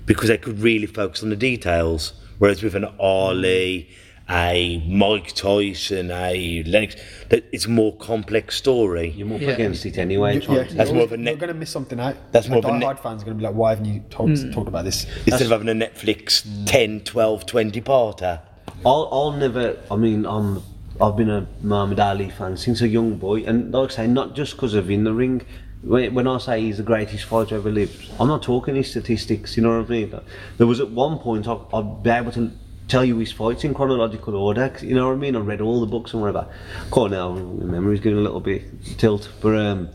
[0.05, 2.13] because they could really focus on the details.
[2.37, 3.89] Whereas with an Ali,
[4.29, 6.95] a Mike Tyson, a Lennox,
[7.29, 9.11] that it's a more complex story.
[9.11, 9.49] You're up Yeah.
[9.49, 10.35] against it anyway.
[10.35, 12.15] You- trying yeah, to- That's you're, more of a you're going to miss something out.
[12.31, 13.99] That's more a of a net- diehard fans going to be like, why haven't you
[14.09, 14.51] talked, hmm.
[14.51, 15.05] talked about this?
[15.27, 18.41] Instead of having a Netflix 10, 12, 20 parter.
[18.85, 19.77] I'll, I'll never.
[19.91, 20.61] I mean, I'm.
[21.01, 24.33] I've been a Muhammad Ali fan since a young boy, and like I say, not
[24.33, 25.41] just because of in the ring.
[25.81, 29.55] When, when I say he's the greatest fighter ever lived, I'm not talking his statistics.
[29.55, 30.19] You know what I mean?
[30.57, 32.49] There was at one point I, I'd be able to
[32.87, 34.69] tell you his fights in chronological order.
[34.69, 35.35] 'cause You know what I mean?
[35.35, 36.47] I read all the books and whatever.
[36.91, 38.63] Quite now, my memory's getting a little bit
[38.97, 39.89] tilt, but um,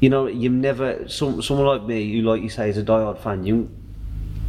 [0.00, 3.18] you know, you've never some someone like me, who like you say is a diehard
[3.18, 3.44] fan.
[3.44, 3.68] You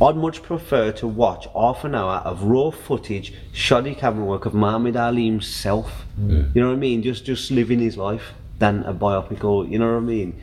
[0.02, 4.54] I'd much prefer to watch half an hour of raw footage, shoddy camera work of
[4.54, 6.06] Muhammad Ali himself.
[6.54, 7.02] You know what I mean?
[7.02, 10.34] Just just living his life than a biopic or you know what I mean.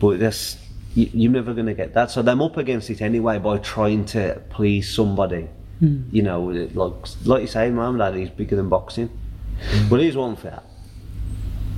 [0.00, 0.56] But that's
[0.94, 2.10] you, you're never gonna get that.
[2.10, 5.48] So I'm up against it anyway by trying to please somebody.
[5.80, 6.92] You know, like
[7.24, 9.10] like you say, Muhammad Ali is bigger than boxing.
[9.88, 10.62] But here's one for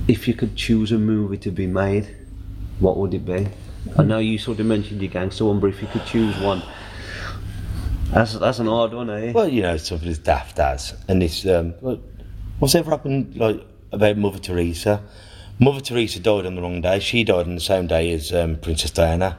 [0.07, 2.15] If you could choose a movie to be made,
[2.79, 3.47] what would it be?
[3.97, 6.61] I know you sort of mentioned your gangster one, but if you could choose one,
[8.11, 9.31] that's that's an hard one, eh?
[9.31, 10.93] Well, you know, it's something as daft as.
[11.07, 11.71] And it's, um,
[12.59, 15.03] what's ever happened like about Mother Teresa?
[15.59, 16.99] Mother Teresa died on the wrong day.
[16.99, 19.37] She died on the same day as um, Princess Diana.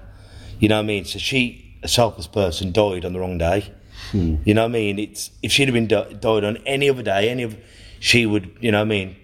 [0.58, 1.04] You know what I mean?
[1.04, 3.72] So she, a selfless person, died on the wrong day.
[4.10, 4.36] Hmm.
[4.44, 4.98] You know what I mean?
[4.98, 7.56] It's if she'd have been di- died on any other day, any of,
[8.00, 8.56] she would.
[8.60, 9.16] You know what I mean?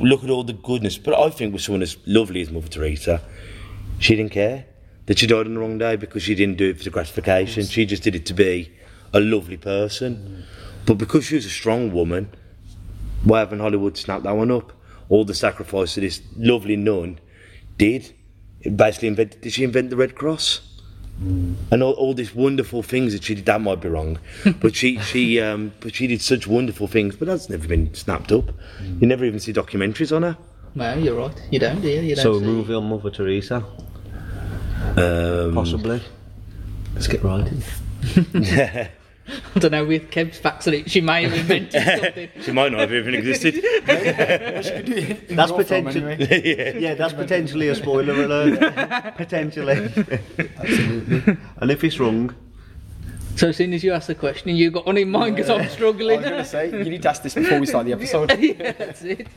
[0.00, 0.98] Look at all the goodness.
[0.98, 3.22] But I think with someone as lovely as Mother Teresa,
[3.98, 4.66] she didn't care
[5.06, 7.64] that she died on the wrong day because she didn't do it for the gratification.
[7.64, 8.72] She just did it to be
[9.12, 10.16] a lovely person.
[10.16, 10.40] Hmm.
[10.86, 12.30] But because she was a strong woman,
[13.24, 14.72] why haven't Hollywood snapped that one up?
[15.08, 17.18] All the sacrifice that this lovely nun
[17.76, 18.14] did.
[18.76, 19.40] Basically invented.
[19.40, 20.60] Did she invent the Red Cross?
[21.20, 23.44] And all, all these wonderful things that she did.
[23.44, 24.18] That might be wrong,
[24.60, 27.14] but she she um, but she did such wonderful things.
[27.16, 28.50] But that's never been snapped up.
[29.00, 30.38] You never even see documentaries on her.
[30.74, 31.34] Well, you're right.
[31.50, 32.00] You don't, do you?
[32.00, 33.64] you don't So a see- movie on Mother Teresa,
[34.96, 36.00] Um, possibly.
[36.94, 37.50] Let's get right.
[39.54, 42.28] I don't know, with Kev's facts she might have invented something.
[42.42, 43.54] she might not have even existed.
[43.86, 46.10] That's potential.
[46.80, 46.94] yeah.
[46.94, 49.16] that's potentially a spoiler alert.
[49.16, 49.90] potentially.
[50.58, 51.36] Absolutely.
[51.58, 52.34] And if it's wrong,
[53.40, 55.62] So as soon as you ask the question, you've got one in mind because I'm
[55.62, 56.20] I struggling.
[56.20, 58.38] was going to say, you need to ask this before we start the episode.
[58.38, 59.28] yeah, that's it.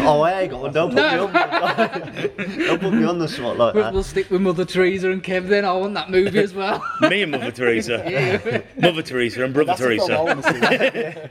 [0.00, 0.72] Oh, I ain't got one.
[0.74, 1.28] Don't put No.
[1.28, 2.66] me on.
[2.66, 3.94] don't put me on the spot like We'll, that.
[3.94, 5.64] we'll stick with Mother Teresa and Kev then.
[5.64, 6.84] I want that movie as well.
[7.08, 8.62] Me and Mother Teresa.
[8.82, 11.30] Mother Teresa and Brother That's the film I Teresa.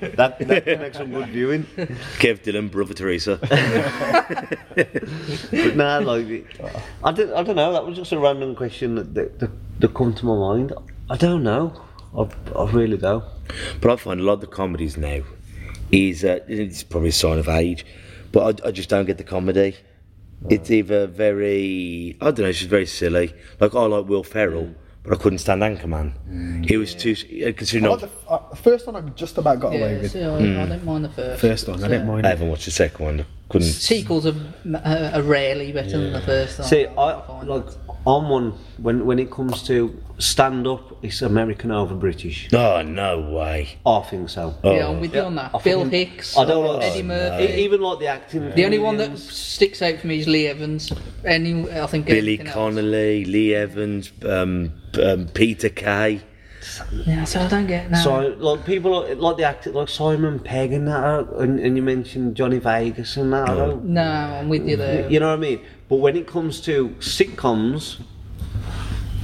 [0.00, 0.16] want.
[0.16, 1.64] That, that can make some good viewing.
[2.20, 3.38] Kev Dillon, Brother Teresa.
[4.74, 6.46] But nah, like,
[7.04, 7.70] I don't, I don't know.
[7.74, 9.50] That was just a random question that, that, that,
[9.82, 10.72] that come to my mind.
[11.10, 11.74] I don't know.
[12.16, 13.24] I, I really don't.
[13.80, 15.22] But I find a lot of the comedies now
[15.90, 17.84] is uh, it's probably a sign of age,
[18.30, 19.76] but I, I just don't get the comedy.
[20.48, 23.34] It's either very I don't know, it's just very silly.
[23.60, 26.68] Like I like Will Ferrell, but I couldn't stand Anchorman.
[26.68, 29.60] He was too uh, considering I I, like the, uh, first one I just about
[29.60, 30.12] got away yeah, with.
[30.12, 31.40] see, I, I don't mind the first.
[31.40, 33.20] First one, I didn't mind I haven't watched the second one.
[33.20, 33.68] I couldn't.
[33.68, 34.34] Sequels are,
[34.74, 36.68] uh, are rarely better than the first one.
[36.68, 37.48] See, I find.
[37.48, 37.66] like
[38.06, 42.48] I'm one when when it comes to stand up, it's American over British.
[42.52, 43.76] Oh no way!
[43.86, 44.54] I think so.
[44.64, 45.54] Yeah, I'm with you on that.
[45.54, 47.44] I Bill Hicks, I don't like Eddie Murphy.
[47.52, 48.50] E- Even like the acting.
[48.50, 50.92] The only one that sticks out for me is Lee Evans.
[51.24, 56.20] Any, I think Billy everything else- Connolly, Lee Evans, um, um, Peter Kay.
[56.92, 58.02] Yeah, so I don't get now.
[58.02, 61.82] So like people like, like the actor like Simon Pegg and that, and, and you
[61.82, 63.48] mentioned Johnny Vegas and that.
[63.48, 65.08] I don't, no, I'm with you there.
[65.10, 65.60] you know what I mean?
[65.92, 68.00] But when it comes to sitcoms,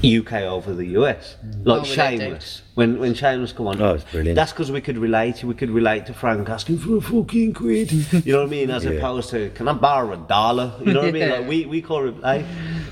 [0.04, 2.60] UK over the US, like Oh, Shameless.
[2.74, 4.36] When when Shameless come on, Oh, it's brilliant.
[4.36, 5.42] That's because we could relate.
[5.42, 7.90] We could relate to Frank asking for a fucking quid.
[7.90, 8.70] You know what I mean?
[8.70, 8.90] As Yeah.
[8.90, 10.74] opposed to can I borrow a dollar?
[10.84, 11.28] You know what I mean?
[11.36, 12.44] Like we we call it like,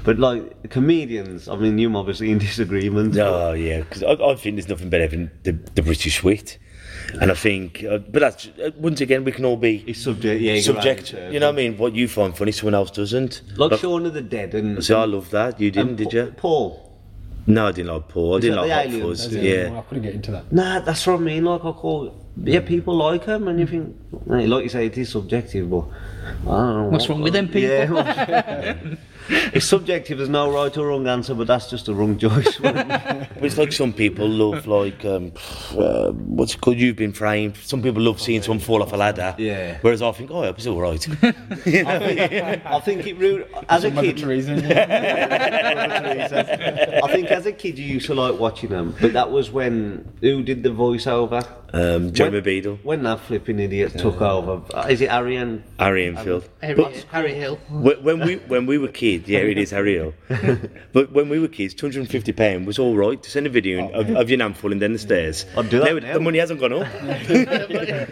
[0.05, 1.47] but like comedians.
[1.47, 3.15] I mean, you're obviously in disagreement.
[3.19, 6.57] Oh yeah, because I, I think there's nothing better than the, the British wit,
[7.21, 10.41] and I think, uh, but that's uh, once again we can all be It's subject.
[10.41, 11.13] Yeah, subject.
[11.13, 11.79] You know what I mean?
[11.79, 13.43] What you find funny, someone else doesn't.
[13.57, 14.83] Like Shaun of the Dead and.
[14.85, 15.61] See, I love that.
[15.61, 16.35] You didn't, and did you?
[16.37, 16.83] Paul.
[17.49, 18.37] No, I didn't like Paul.
[18.37, 19.03] I didn't like Hot aliens?
[19.23, 19.27] Fuzz.
[19.27, 19.79] As in, Yeah.
[19.79, 20.53] I couldn't get into that.
[20.53, 21.45] Nah, that's what I mean.
[21.45, 25.11] Like I call, yeah, people like him, and you think, like you say, it is
[25.11, 25.85] subjective, but
[26.43, 26.89] I don't know.
[26.91, 27.69] What's wrong with them people?
[27.71, 28.75] Yeah,
[29.29, 30.19] it's subjective.
[30.19, 32.59] There's no right or wrong answer, but that's just a wrong choice.
[33.47, 35.33] It's like some people love like um,
[35.79, 36.79] uh, what's it called?
[36.79, 37.57] You've been framed.
[37.59, 39.35] Some people love seeing someone fall off a ladder.
[39.39, 39.79] Yeah.
[39.83, 41.07] Whereas I think, oh, yeah, it's all right.
[41.23, 44.25] I think it ruined as a kid.
[45.77, 50.11] I think as a kid you used to like watching them, but that was when
[50.21, 51.47] who did the voiceover?
[51.73, 54.63] um, Jeremy When- Beadle, When that flipping idiot took over.
[54.75, 55.63] Uh, Is it Arian?
[55.79, 56.49] Harry Enfield.
[56.63, 57.57] Harry, But Harry Hill.
[57.71, 59.97] when when we when we were kids, yeah, it is Harry
[60.93, 63.47] but when we were kids, two hundred and fifty pound was all right to send
[63.47, 65.45] a video in oh, of, of your nan falling down the stairs.
[65.57, 66.15] I'd do that Now, now.
[66.15, 66.87] The money hasn't gone up.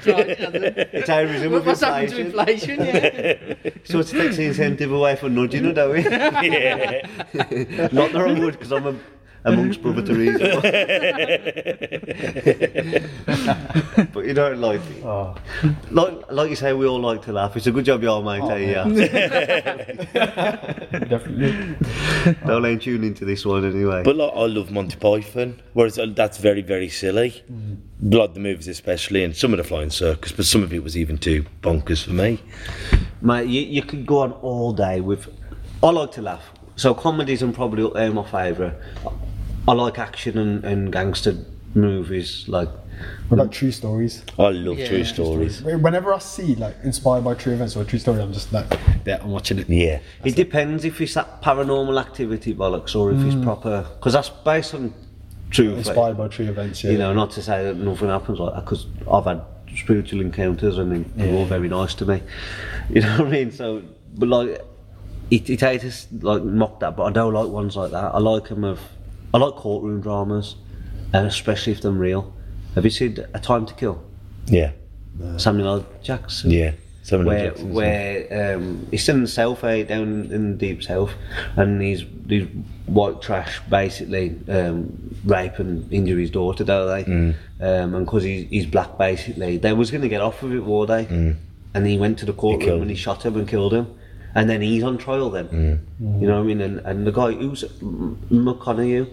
[0.06, 2.80] It's Irish with What's happened to inflation.
[2.80, 3.64] inflation?
[3.64, 3.70] Yeah.
[3.84, 6.02] So it takes the incentive away for nudging her, don't we?
[6.02, 7.06] yeah.
[7.92, 8.94] Not that I would, because I'm a,
[9.44, 10.38] amongst Brother Teresa.
[14.12, 15.04] but you don't like it.
[15.04, 15.34] Oh.
[15.90, 17.56] Like, like you say, we all like to laugh.
[17.56, 18.84] It's a good job you all mate, Oh, eh, yeah.
[21.08, 21.76] Definitely.
[22.46, 24.02] Don't ain't tune into this one anyway.
[24.02, 27.42] But like, I love Monty Python, whereas uh, that's very, very silly.
[28.00, 30.96] Like the movies, especially, and some of the Flying Circus, but some of it was
[30.96, 32.40] even too bonkers for me.
[33.20, 35.28] Mate, you, you could go on all day with.
[35.82, 36.44] I like to laugh.
[36.76, 38.74] So comedies are probably up there my favourite.
[39.66, 41.36] I like action and, and gangster
[41.74, 42.44] movies.
[42.48, 42.68] Like,
[43.28, 44.22] What about true stories?
[44.38, 44.88] I love Yeah.
[44.88, 45.62] true stories.
[45.62, 48.66] Whenever I see like inspired by true events or a true story, I'm just like,
[49.04, 49.68] yeah, I'm watching it.
[49.68, 49.98] Yeah.
[50.24, 53.42] it depends if it's that paranormal activity bollocks or if it's mm.
[53.42, 53.86] proper.
[53.96, 54.94] Because that's based on
[55.50, 55.74] true.
[55.74, 55.88] fact.
[55.88, 56.92] Inspired by true events, yeah.
[56.92, 59.42] You know, not to say that nothing happens like that, because I've had
[59.76, 62.22] spiritual encounters and they- they're all very nice to me.
[62.90, 63.50] You know what I mean?
[63.50, 63.82] So,
[64.14, 64.62] but like,
[65.30, 68.14] it, it ain't just like mock that, but I don't like ones like that.
[68.14, 68.78] I like them of,
[69.34, 70.54] I like courtroom dramas,
[71.12, 72.32] and especially if they're real.
[72.76, 74.00] Have you seen A Time to Kill?
[74.46, 74.70] Yeah.
[75.38, 75.86] Samuel L.
[76.02, 76.50] Jackson.
[76.52, 76.72] Yeah.
[77.02, 81.10] Samuel Where, Jackson's where um, he's in the south, eh, down in the deep south,
[81.56, 82.46] and these these
[82.86, 87.04] white trash basically um, rape and injure his daughter, don't they?
[87.04, 87.34] Mm.
[87.60, 90.64] Um, and because he's, he's black, basically, they was going to get off with it,
[90.64, 91.04] were they?
[91.74, 93.86] And he went to the courtroom and he shot him and killed him,
[94.34, 95.28] and then he's on trial.
[95.30, 95.48] Then
[96.00, 96.20] Mm.
[96.20, 96.60] you know what I mean?
[96.62, 97.64] And, and the guy who's
[98.30, 99.10] McConaughey,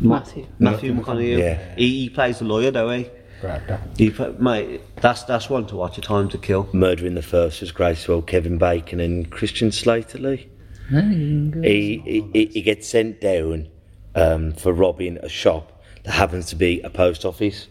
[0.00, 0.46] Matthew.
[0.58, 1.74] Matthew McConaughey, Yeah.
[1.76, 3.10] he, he plays the lawyer, don't he?
[3.40, 3.80] Great actor.
[3.98, 5.98] He, mate, that's that's one to watch.
[5.98, 6.68] A Time to Kill.
[6.72, 8.22] Murder in the First was great as well.
[8.22, 10.48] Kevin Bacon and Christian Slater Lee.
[10.90, 13.68] He, he, he- he gets sent down
[14.14, 17.66] um, for robbing a shop that happens to be a post office.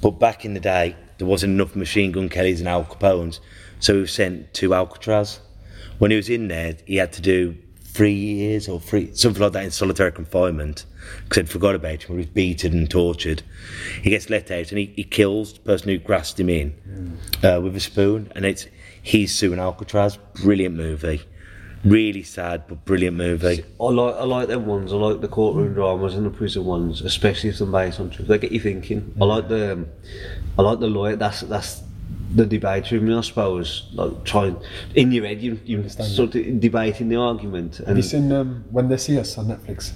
[0.00, 3.40] But back in the day, there wasn't enough machine gun Kellys and Al Capones,
[3.80, 5.40] so he was sent to Alcatraz.
[5.98, 7.56] When he was in there, he had to do
[7.92, 10.86] three years or three something like that in solitary confinement
[11.24, 12.12] because he'd forgot about him.
[12.12, 13.42] He was beaten and tortured.
[14.02, 17.60] He gets let out and he, he kills the person who grasped him in uh,
[17.60, 18.66] with a spoon, and it's
[19.02, 20.16] he's suing Alcatraz.
[20.42, 21.20] Brilliant movie,
[21.84, 23.62] really sad but brilliant movie.
[23.78, 24.92] I like I like them ones.
[24.92, 28.28] I like the courtroom dramas and the prison ones, especially if they're based on truth.
[28.28, 29.14] They get you thinking.
[29.20, 29.86] I like the um,
[30.58, 31.16] I like the lawyer.
[31.16, 31.82] That's that's
[32.34, 33.88] the debate room, I suppose.
[33.92, 34.56] Like trying
[34.94, 37.76] in your head, you you Understand sort of debating the argument.
[37.78, 39.92] Have And you seen um, When They See Us on Netflix?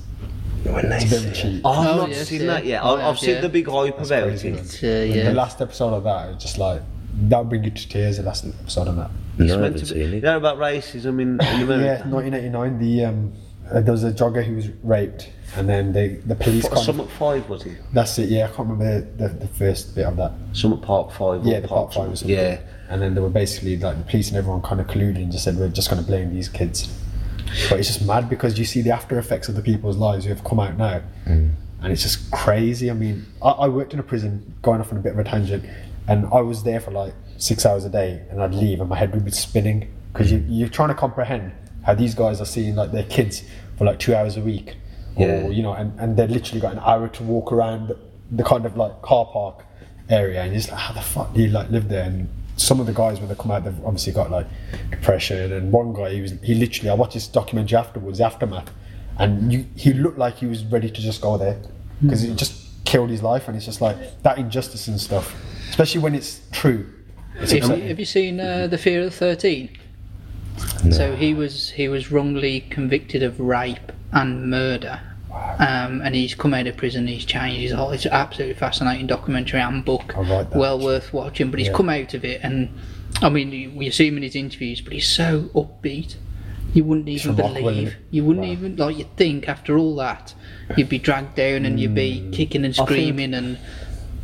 [0.65, 1.63] When they It's very cheap.
[1.65, 2.47] Oh, I've Oh, not yes, seen yeah.
[2.49, 2.81] that yet.
[2.83, 3.21] Oh, I, I've yeah.
[3.35, 4.81] seen the big hype That's about crazy, it.
[4.83, 5.25] uh, yeah.
[5.31, 6.83] The last episode of that, it's just like
[7.15, 8.17] that'll bring you to tears.
[8.17, 9.11] The last episode of that.
[9.39, 10.01] No, It's I meant haven't to be.
[10.01, 10.23] seen You it.
[10.25, 12.79] know about racism in, in Yeah, 1989.
[12.79, 13.33] The um,
[13.71, 16.65] uh, there was a jogger who was raped, and then they the police.
[16.65, 17.79] F- Kind Some of, at five was it?
[17.93, 18.29] that's it.
[18.29, 20.33] Yeah, I can't remember the, the, the first bit of that.
[20.53, 21.45] Some at Park Five.
[21.45, 22.37] Yeah, the Park, five or something.
[22.37, 22.61] Yeah.
[22.89, 25.43] And then they were basically like the police and everyone kind of colluded and just
[25.45, 26.89] said we're just going to blame these kids.
[27.69, 30.31] But it's just mad because you see the after effects of the people's lives who
[30.31, 32.91] have come out now, and it's just crazy.
[32.91, 35.25] I mean, I, I worked in a prison, going off on a bit of a
[35.25, 35.65] tangent,
[36.09, 38.97] and I was there for like six hours a day, and I'd leave and my
[38.97, 41.53] head would be spinning because you, you're trying to comprehend
[41.87, 43.43] how these guys are seeing like their kids
[43.79, 44.75] for like two hours a week,
[45.17, 45.45] Yeah.
[45.45, 47.97] or you know, and, and they've literally got an hour to walk around the,
[48.33, 49.65] the kind of like car park
[50.11, 52.05] area, and you're just like, how the fuck do you like live there?
[52.05, 54.47] And some of the guys when they come out, they've obviously got like
[54.91, 58.71] depression, and one guy he was he literally I watched this documentary afterwards, aftermath,
[59.19, 61.59] and you, he looked like he was ready to just go there.
[62.03, 65.35] Because he just killed his life, and it's just like that injustice and stuff,
[65.71, 66.85] especially when it's true.
[67.37, 69.37] It's Have you, have you seen uh, the Fear of the
[70.57, 70.93] Thirteen?
[70.93, 75.01] So he was he was wrongly convicted of rape and murder,
[75.59, 77.07] um, and he's come out of prison.
[77.07, 77.91] He's changed his whole.
[77.91, 80.15] It's an absolutely fascinating documentary and book.
[80.17, 81.51] I'll that, well worth watching.
[81.51, 81.75] But he's Yeah.
[81.75, 82.71] come out of it, and
[83.23, 86.17] I mean, we see him in his interviews, but he's so upbeat.
[86.75, 87.97] You wouldn't even believe.
[88.11, 88.53] You wouldn't Wow.
[88.53, 88.99] even like.
[88.99, 90.35] You'd think after all that,
[90.77, 92.33] you'd be dragged down and you'd be Mm.
[92.33, 93.57] kicking and I think- screaming, and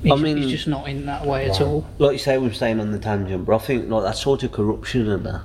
[0.03, 1.87] he's, mean- he's just not in that way at all.
[1.99, 4.43] like you say, we were staying on the tangent, but I think like that sort
[4.43, 5.41] of corruption and that.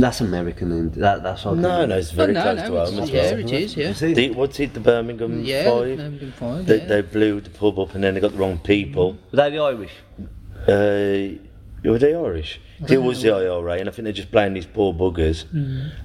[0.00, 2.72] That's American, and that that's like No, no, it's very Oh, no, close no, to
[2.74, 3.40] it's- home as yeah, well.
[3.40, 3.76] it is.
[3.76, 3.92] Yeah.
[3.92, 4.14] See?
[4.14, 5.96] The, what's it, the Birmingham Yeah, Five?
[5.98, 6.86] Birmingham Five, They, yeah.
[6.86, 9.12] they blew the pub up and then they got the wrong people.
[9.30, 9.92] Were they the Irish?
[10.66, 12.60] Uh, were they Irish?
[12.88, 15.44] It was the IRA, and I think they're just playing these poor buggers.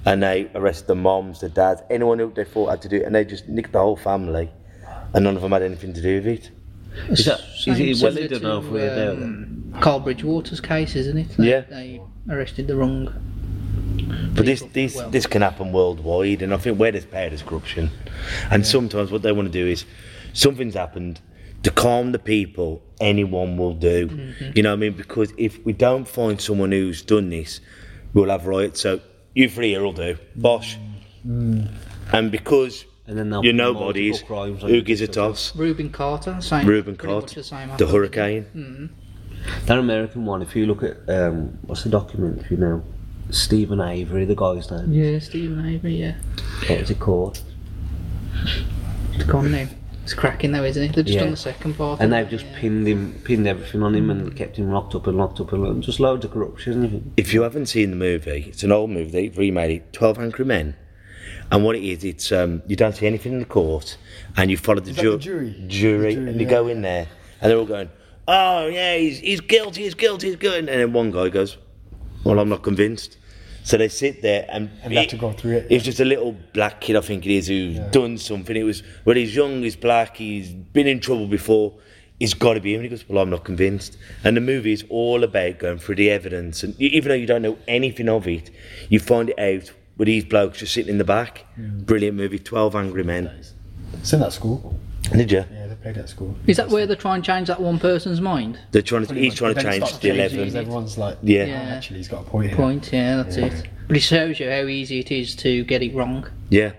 [0.04, 3.02] And they arrested the moms, the dads, anyone who they thought had to do it,
[3.04, 4.50] and they just nicked the whole family,
[5.14, 6.50] and none of them had anything to do with it.
[7.08, 9.10] Is that is it Similar Wellington to, over there?
[9.12, 11.28] um, Carl Bridgewater's case, isn't it?
[11.36, 11.60] They, Yeah.
[11.62, 13.12] They arrested the wrong.
[14.34, 15.10] But this this well.
[15.10, 17.90] this can happen worldwide, and I think where there's power, there's corruption.
[18.50, 19.84] And sometimes what they want to do is
[20.32, 21.20] something's happened
[21.62, 22.82] to calm the people.
[23.00, 24.50] Anyone will do, mm-hmm.
[24.54, 24.92] you know what I mean?
[24.92, 27.60] Because if we don't find someone who's done this,
[28.14, 28.80] we'll have riots.
[28.80, 29.00] So
[29.34, 30.78] you three here will do, bosh.
[31.26, 31.70] Mm.
[32.12, 35.54] And because And then you're put nobodies, crimes on who gives a toss?
[35.56, 36.66] Rubin Carter, same.
[36.66, 37.90] Rubin Carter, the, same the happened.
[37.90, 38.46] hurricane.
[38.54, 39.66] Mm.
[39.66, 42.82] That American one, if you look at um, what's the documentary now?
[43.30, 44.92] Steven Avery, the guy's name.
[44.92, 45.96] Yeah, Steven Avery.
[45.96, 46.14] Yeah,
[46.68, 47.42] What was it called?
[49.14, 49.66] it's gone now.
[50.04, 50.94] It's cracking though, isn't it?
[50.94, 51.22] They've just Yeah.
[51.22, 52.00] done the second part.
[52.00, 52.58] And they've it, just yeah.
[52.60, 55.62] pinned him, pinned everything on him, and kept him locked up and locked up and
[55.64, 57.12] locked- just loads of corruption.
[57.16, 59.10] If you haven't seen the movie, it's an old movie.
[59.10, 60.76] They remade it, Twelve Angry Men.
[61.50, 63.96] And what it is, it's um, you don't see anything in the court,
[64.36, 65.50] and you follow the, that ju- the jury?
[65.50, 66.50] jury, The jury, and you yeah.
[66.50, 67.06] go in there,
[67.40, 67.88] and they're all going,
[68.28, 71.56] "Oh yeah, he's, he's guilty, he's guilty, he's guilty," and then one guy goes,
[72.26, 73.16] "Well, I'm not convinced."
[73.62, 76.04] So they sit there, and, And they have to go through it, It's just a
[76.04, 78.54] little black kid, I think it is, who's done something.
[78.54, 81.74] It was well, he's young, he's black, he's been in trouble before.
[82.20, 82.80] He's got to be him.
[82.80, 85.96] And he goes, "Well, I'm not convinced." And the movie is all about going through
[85.96, 88.50] the evidence, and even though you don't know anything of it,
[88.88, 91.44] you find it out with these blokes just sitting in the back.
[91.58, 93.30] Brilliant movie, Twelve Angry Men.
[93.94, 94.78] It's in that school.
[95.12, 95.44] Did you?
[95.50, 96.34] Yeah, played at school.
[96.46, 98.58] Is that where they try and change that one person's mind?
[98.72, 99.08] They're trying to.
[99.08, 99.38] Pretty He's much.
[99.38, 100.56] trying to change the eleven.
[100.56, 101.44] Everyone's like, Yeah.
[101.44, 101.54] Yeah.
[101.76, 102.56] actually, he's got a point here.
[102.56, 102.92] Point.
[102.92, 103.68] Yeah, that's it.
[103.86, 106.26] But it shows you how easy it is to get it wrong.
[106.50, 106.72] Yeah.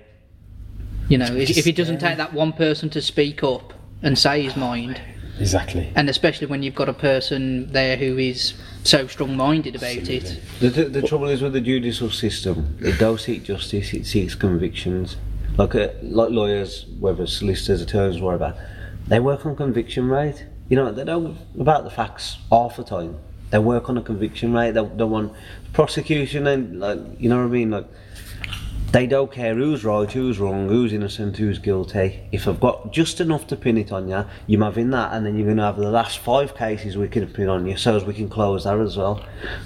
[1.07, 2.11] You know, if, just if it doesn't scary.
[2.11, 4.99] take that one person to speak up and say his mind,
[5.39, 5.89] Exactly.
[5.95, 10.41] and especially when you've got a person there who is so strong-minded about it.
[10.59, 14.35] The, the, the trouble is with the judicial system, it don't seek justice, it seeks
[14.35, 15.15] convictions.
[15.57, 18.53] Like uh, like lawyers, whether solicitors, attorneys, whatever,
[19.07, 20.45] they work on conviction rate.
[20.69, 23.17] You know, they don't about the facts half the time.
[23.49, 24.71] They work on a conviction rate.
[24.71, 25.33] They, don't want
[25.73, 27.71] prosecution and like you know what I mean.
[27.71, 27.87] Like
[28.91, 32.27] they don't care who's right, who's wrong, who's innocent, who's guilty.
[32.31, 35.35] If I've got just enough to pin it on you, you're having that, and then
[35.35, 38.05] you're going to have the last five cases we can pin on you, so as
[38.05, 39.25] we can close that as well.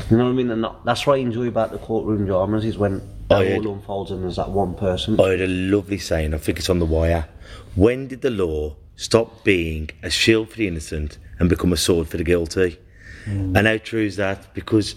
[0.10, 0.50] You know what I mean?
[0.50, 4.24] And that's what I enjoy about the courtroom dramas is when it all unfolds and
[4.24, 5.20] there's that one person.
[5.20, 7.28] I had a lovely saying, I think it's on the wire.
[7.76, 12.08] When did the law stop being a shield for the innocent and become a sword
[12.08, 12.78] for the guilty?
[13.26, 13.56] Hmm.
[13.56, 14.54] And how true is that?
[14.54, 14.96] Because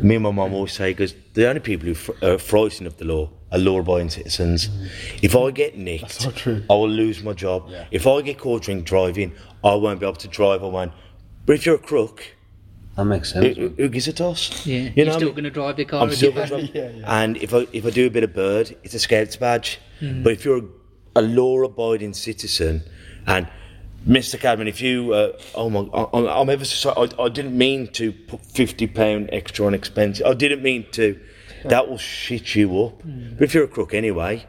[0.00, 2.96] me and my mum always say, because the only people who fr- are frightened of
[2.98, 4.66] the law are law abiding citizens.
[4.66, 4.86] Hmm.
[5.22, 6.62] If I get nicked, that's so true.
[6.68, 7.70] I will lose my job.
[7.90, 10.62] If I get caught drink driving, I won't be able to drive.
[10.64, 10.92] I won't.
[11.46, 12.24] But if you're a crook,
[12.96, 13.56] That makes sense.
[13.56, 14.66] who, who gives a toss?
[14.66, 16.02] Yeah, you you're know, still I mean- going to drive your car.
[16.02, 16.70] I'm still going to drive.
[16.74, 17.22] Yeah, yeah.
[17.22, 19.78] And if I if I do a bit of bird, it's a scouts badge.
[20.00, 20.22] Hmm.
[20.24, 20.66] But if you're a,
[21.16, 22.82] a law-abiding citizen,
[23.26, 23.48] and
[24.06, 24.38] Mr.
[24.38, 27.08] Cadman, if you, uh, oh my, I, I'm ever so sorry.
[27.18, 30.22] I, I didn't mean to put fifty pound extra on expenses.
[30.24, 31.18] I didn't mean to.
[31.64, 33.00] That will shit you up.
[33.02, 34.46] But if you're a crook anyway,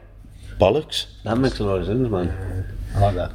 [0.60, 1.06] bollocks.
[1.24, 2.76] That makes a lot of sense, man.
[2.94, 3.32] I like that.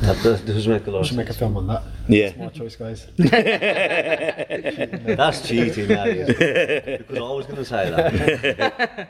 [0.00, 1.28] That does, does make a lot We of should sense.
[1.28, 1.82] make a film on that.
[2.08, 2.32] Yeah.
[2.36, 3.06] My choice, guys.
[3.16, 6.98] That's cheating, that is.
[6.98, 9.08] because I was going to say that.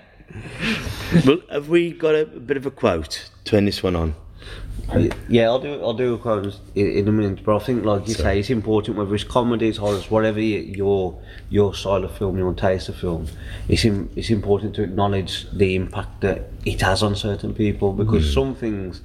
[1.26, 4.14] well, have we got a, bit of a quote to end this one on?
[5.28, 8.09] Yeah, I'll do I'll do a quote in, in a minute, but I think like
[8.09, 12.53] you say, it's important whether it's comedies, horrors, whatever your your style of film, your
[12.55, 13.26] taste of film.
[13.68, 18.28] It's im- it's important to acknowledge the impact that it has on certain people because
[18.28, 18.34] mm.
[18.34, 19.01] some things,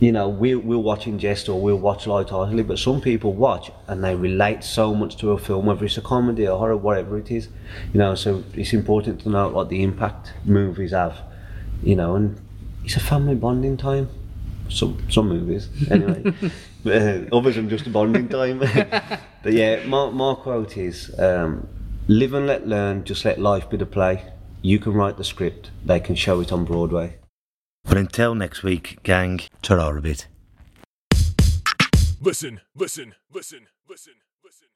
[0.00, 3.70] you know, we'll we'll watch in jest or we'll watch lightheartedly, but some people watch
[3.86, 7.18] and they relate so much to a film, whether it's a comedy or horror, whatever
[7.18, 7.48] it is,
[7.92, 8.14] you know.
[8.14, 11.18] So it's important to know what the impact movies have,
[11.82, 12.40] you know, and
[12.82, 14.08] it's a family bonding time
[14.68, 16.32] some some movies anyway.
[16.86, 18.58] uh, others are just a bonding time.
[19.42, 21.66] but yeah, my my quote is um,
[22.06, 24.32] live and let learn, just let life be the play.
[24.62, 27.18] You can write the script, they can show it on Broadway.
[27.84, 30.26] But until next week, gang, ta a bit.
[32.20, 34.14] Listen, listen, listen, listen,
[34.44, 34.66] listen.